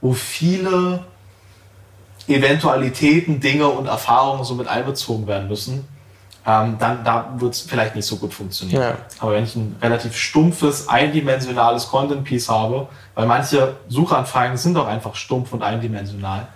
wo 0.00 0.12
viele 0.12 1.04
Eventualitäten, 2.28 3.40
Dinge 3.40 3.68
und 3.68 3.86
Erfahrungen 3.86 4.44
so 4.44 4.54
mit 4.54 4.68
einbezogen 4.68 5.26
werden 5.26 5.48
müssen, 5.48 5.86
ähm, 6.46 6.76
dann 6.78 7.02
da 7.02 7.34
wird 7.38 7.54
es 7.54 7.62
vielleicht 7.62 7.96
nicht 7.96 8.06
so 8.06 8.16
gut 8.16 8.32
funktionieren. 8.32 8.82
Ja. 8.82 8.96
Aber 9.18 9.32
wenn 9.32 9.44
ich 9.44 9.56
ein 9.56 9.76
relativ 9.82 10.16
stumpfes, 10.16 10.88
eindimensionales 10.88 11.88
Content-Piece 11.88 12.48
habe, 12.48 12.88
weil 13.14 13.26
manche 13.26 13.76
Suchanfragen 13.88 14.56
sind 14.56 14.74
doch 14.74 14.86
einfach 14.86 15.16
stumpf 15.16 15.52
und 15.52 15.62
eindimensional, 15.62 16.46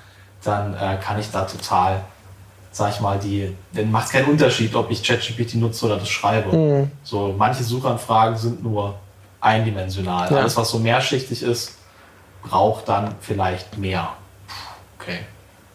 dann 0.45 0.75
äh, 0.75 0.97
kann 1.03 1.19
ich 1.19 1.31
da 1.31 1.43
total, 1.43 2.03
sag 2.73 2.93
ich 2.95 3.01
mal, 3.01 3.19
die, 3.19 3.55
dann 3.73 3.91
macht 3.91 4.07
es 4.07 4.13
keinen 4.13 4.27
Unterschied, 4.29 4.75
ob 4.75 4.91
ich 4.91 5.03
ChatGPT 5.03 5.55
nutze 5.57 5.87
oder 5.87 5.97
das 5.97 6.09
schreibe. 6.09 6.57
Mhm. 6.57 6.91
So, 7.03 7.35
manche 7.37 7.65
Suchanfragen 7.65 8.37
sind 8.37 8.63
nur 8.63 8.95
eindimensional. 9.41 10.31
Ja. 10.31 10.37
Alles, 10.39 10.57
was 10.57 10.71
so 10.71 10.79
mehrschichtig 10.79 11.43
ist, 11.43 11.75
braucht 12.43 12.89
dann 12.89 13.15
vielleicht 13.21 13.77
mehr. 13.79 14.11
Okay. 14.99 15.21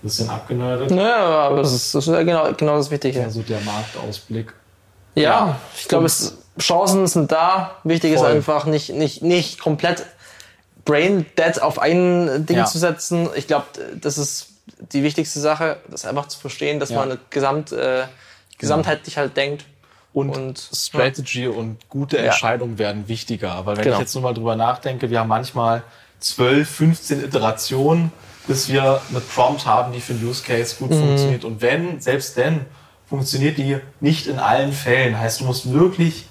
Bisschen 0.01 0.29
abgenördet. 0.29 0.91
Ja, 0.91 1.15
aber 1.47 1.57
das 1.57 1.73
ist, 1.73 1.95
das 1.95 2.07
ist 2.07 2.13
ja 2.13 2.21
genau, 2.23 2.51
genau 2.53 2.77
das 2.77 2.91
Wichtige. 2.91 3.23
Also 3.23 3.41
der 3.41 3.59
Marktausblick. 3.61 4.53
Ja, 5.15 5.21
Ja. 5.23 5.59
ich 5.75 5.87
glaube, 5.87 6.07
Chancen 6.59 7.07
sind 7.07 7.31
da. 7.31 7.71
Wichtig 7.83 8.13
ist 8.13 8.19
Voll. 8.21 8.31
einfach 8.31 8.65
nicht, 8.65 8.93
nicht, 8.93 9.23
nicht 9.23 9.59
komplett 9.59 10.05
brain 10.85 11.25
dead 11.37 11.59
auf 11.61 11.79
ein 11.79 12.45
Ding 12.45 12.57
Ja. 12.57 12.65
zu 12.65 12.77
setzen. 12.77 13.29
Ich 13.35 13.47
glaube, 13.47 13.65
das 13.99 14.17
ist 14.19 14.49
die 14.91 15.03
wichtigste 15.03 15.39
Sache, 15.39 15.77
das 15.89 16.05
einfach 16.05 16.27
zu 16.27 16.39
verstehen, 16.39 16.79
dass 16.79 16.89
Ja. 16.89 17.05
man 17.05 17.17
gesamt, 17.29 17.71
äh, 17.71 18.03
gesamtheitlich 18.57 19.17
halt 19.17 19.35
denkt. 19.37 19.65
Und, 20.13 20.29
Und- 20.29 20.69
Strategy 20.73 21.47
und 21.47 21.89
gute 21.89 22.17
Entscheidungen 22.17 22.77
werden 22.77 23.07
wichtiger. 23.09 23.65
Weil 23.65 23.75
wenn 23.77 23.83
Genau. 23.83 23.95
ich 23.97 24.01
jetzt 24.01 24.13
nur 24.15 24.23
mal 24.23 24.33
drüber 24.33 24.55
nachdenke, 24.55 25.09
wir 25.09 25.19
haben 25.19 25.27
manchmal 25.27 25.83
12, 26.19 26.69
15 26.69 27.21
Iterationen, 27.23 28.11
bis 28.47 28.69
wir 28.69 29.01
eine 29.09 29.19
Prompt 29.19 29.65
haben, 29.65 29.91
die 29.91 29.99
für 29.99 30.13
einen 30.13 30.25
Use 30.25 30.41
Case 30.43 30.75
Mhm. 30.79 30.87
gut 30.87 30.97
funktioniert. 30.97 31.43
Und 31.43 31.61
wenn, 31.61 31.99
selbst 31.99 32.37
dann, 32.37 32.65
funktioniert 33.07 33.57
die 33.57 33.77
nicht 33.99 34.25
in 34.27 34.39
allen 34.39 34.71
Fällen. 34.71 35.19
Heißt, 35.19 35.41
du 35.41 35.45
musst 35.45 35.71
wirklich 35.73 36.27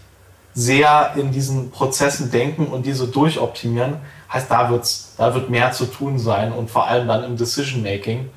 sehr 0.55 1.13
in 1.17 1.31
diesen 1.33 1.71
Prozessen 1.71 2.31
denken 2.31 2.67
und 2.69 2.87
diese 2.87 3.07
durchoptimieren. 3.09 3.97
Heißt, 4.35 4.51
da, 4.51 4.69
wird's, 4.69 5.15
da 5.17 5.33
wird 5.35 5.49
mehr 5.49 5.71
zu 5.73 5.87
tun 5.87 6.19
sein 6.19 6.53
und 6.53 6.69
vor 6.71 6.87
allem 6.89 7.07
dann 7.09 7.23
im 7.25 7.37
Decision 7.37 7.83
Making 7.85 8.29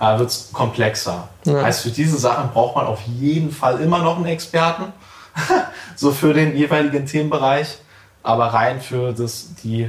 äh, 0.00 0.18
wird 0.18 0.28
es 0.28 0.50
komplexer. 0.52 1.28
Heißt, 1.46 1.82
für 1.82 1.90
diese 1.90 2.18
Sachen 2.18 2.50
braucht 2.50 2.74
man 2.76 2.86
auf 2.86 3.00
jeden 3.02 3.52
Fall 3.52 3.80
immer 3.80 4.00
noch 4.00 4.16
einen 4.16 4.26
Experten, 4.26 4.92
so 5.96 6.10
für 6.10 6.34
den 6.34 6.56
jeweiligen 6.56 7.06
Themenbereich, 7.06 7.78
aber 8.24 8.46
rein 8.46 8.80
für 8.80 9.12
das, 9.12 9.54
die 9.62 9.88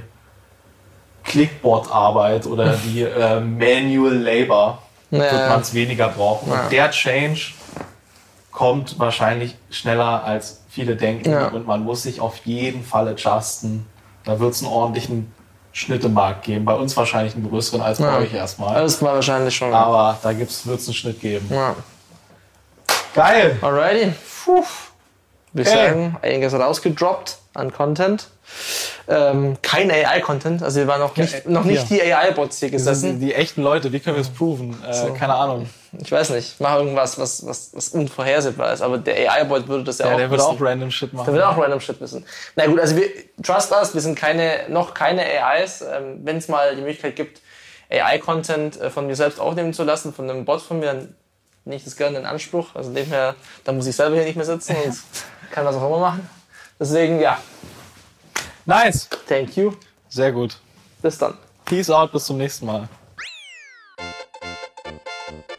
Clickboard-Arbeit 1.24 2.46
oder 2.46 2.76
die 2.86 3.02
äh, 3.02 3.40
Manual 3.40 4.16
Labor 4.16 4.82
Ja, 5.10 5.20
wird 5.20 5.32
ja. 5.34 5.50
man 5.50 5.62
es 5.62 5.74
weniger 5.74 6.10
brauchen. 6.10 6.52
Ja. 6.52 6.64
Und 6.64 6.72
der 6.72 6.92
Change 6.92 7.54
kommt 8.52 8.98
wahrscheinlich 9.00 9.56
schneller 9.70 10.24
als 10.24 10.62
viele 10.70 10.96
denken 10.96 11.30
Ja. 11.32 11.48
und 11.48 11.68
man 11.68 11.84
muss 11.84 12.04
sich 12.04 12.22
auf 12.22 12.38
jeden 12.46 12.84
Fall 12.84 13.08
adjusten. 13.08 13.86
Da 14.24 14.40
wird 14.40 14.54
es 14.54 14.64
einen 14.64 14.72
ordentlichen 14.72 15.32
Schnittemarkt 15.78 16.44
geben. 16.44 16.66
Bei 16.66 16.74
uns 16.74 16.98
wahrscheinlich 16.98 17.36
einen 17.36 17.48
größeren 17.48 17.82
als 17.82 18.00
bei 18.00 18.06
Ja. 18.06 18.18
euch 18.18 18.34
erstmal. 18.34 18.82
Das 18.82 19.00
war 19.02 19.14
wahrscheinlich 19.14 19.56
schon. 19.56 19.72
Aber 19.74 20.18
da 20.24 20.36
wird 20.38 20.50
es 20.50 20.66
einen 20.66 20.94
Schnitt 20.94 21.20
geben. 21.22 21.48
Ja. 21.52 21.76
Geil! 23.14 23.58
Alrighty. 23.62 24.12
Puh. 24.46 24.64
Würde 25.54 25.70
ich 25.70 25.76
Okay. 25.76 25.88
sagen, 25.90 26.18
einiges 26.22 26.54
rausgedroppt 26.54 27.38
an 27.58 27.74
Content. 27.74 28.28
Ähm, 29.10 29.58
kein 29.62 29.90
AI-Content, 29.92 30.64
also 30.64 30.80
wir 30.80 30.88
waren 30.88 31.00
noch 31.00 31.16
nicht, 31.16 31.48
noch 31.48 31.64
nicht 31.64 31.90
die 31.90 32.02
AI-Bots 32.02 32.60
hier 32.60 32.70
gesessen. 32.70 33.20
die 33.20 33.34
echten 33.34 33.62
Leute, 33.62 33.92
wie 33.92 34.00
können 34.00 34.16
wir 34.18 34.22
es 34.22 34.30
proven? 34.30 34.78
Äh, 34.86 35.12
Keine 35.18 35.34
Ahnung. 35.34 35.70
Ich 36.00 36.12
weiß 36.12 36.30
nicht, 36.32 36.56
mach 36.60 36.76
irgendwas, 36.76 37.18
was, 37.18 37.46
was, 37.46 37.72
was 37.74 37.90
unvorhersehbar 37.90 38.74
ist, 38.74 38.82
aber 38.82 38.98
der 38.98 39.32
AI-Bot 39.32 39.68
würde 39.68 39.86
das 39.86 39.98
ja, 40.00 40.08
Ja, 40.08 40.14
auch 40.14 40.18
der 40.18 40.30
würde 40.30 40.44
wissen. 40.44 40.58
auch 40.58 40.62
random 40.62 40.92
Shit 40.92 41.14
machen. 41.14 41.26
Der 41.26 41.34
will 41.36 41.42
auch 41.42 41.58
random 41.58 41.80
Shit 41.80 42.00
wissen. 42.02 42.26
Na 42.56 42.66
gut, 42.68 42.80
also 42.80 42.96
wir, 42.96 43.10
trust 43.44 43.72
us, 43.72 43.94
wir 43.94 44.02
sind 44.02 44.16
keine, 44.16 44.62
noch 44.70 44.94
keine 44.94 45.22
AIs. 45.24 45.82
Ähm, 45.82 46.20
Wenn 46.24 46.38
es 46.38 46.48
mal 46.50 46.76
die 46.76 46.82
Möglichkeit 46.82 47.16
gibt, 47.16 47.42
AI-Content 47.90 48.80
äh, 48.80 48.90
von 48.90 49.08
mir 49.08 49.16
selbst 49.16 49.40
aufnehmen 49.40 49.74
zu 49.74 49.84
lassen, 49.84 50.14
von 50.14 50.30
einem 50.30 50.46
Bot 50.46 50.62
von 50.62 50.80
mir, 50.80 50.88
dann 50.88 51.16
nehme 51.66 51.78
ich 51.78 51.84
das 51.86 51.96
gerne 51.96 52.18
in 52.20 52.26
Anspruch. 52.26 52.76
Also 52.76 52.94
dem 52.94 53.06
her, 53.08 53.36
da 53.64 53.72
muss 53.72 53.88
ich 53.88 53.96
selber 53.96 54.16
hier 54.16 54.26
nicht 54.26 54.36
mehr 54.36 54.46
sitzen 54.46 54.76
und 54.86 54.96
kann 55.52 55.66
das 55.66 55.76
auch 55.76 55.88
immer 55.88 56.00
machen. 56.00 56.30
Deswegen, 56.80 57.20
ja, 57.20 57.40
Nice! 58.66 59.08
thank 59.28 59.56
you. 59.58 59.74
Sehr 60.10 60.32
gut. 60.32 60.58
Bis 61.02 61.18
dann. 61.18 61.38
Peace 61.66 61.90
out, 61.90 62.12
bis 62.12 62.26
zum 62.26 62.38
nächsten 62.38 62.66
Mal. 62.66 62.88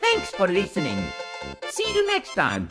Thanks 0.01 0.31
for 0.37 0.47
listening. 0.49 1.13
See 1.71 1.85
you 1.95 2.07
next 2.07 2.35
time. 2.35 2.69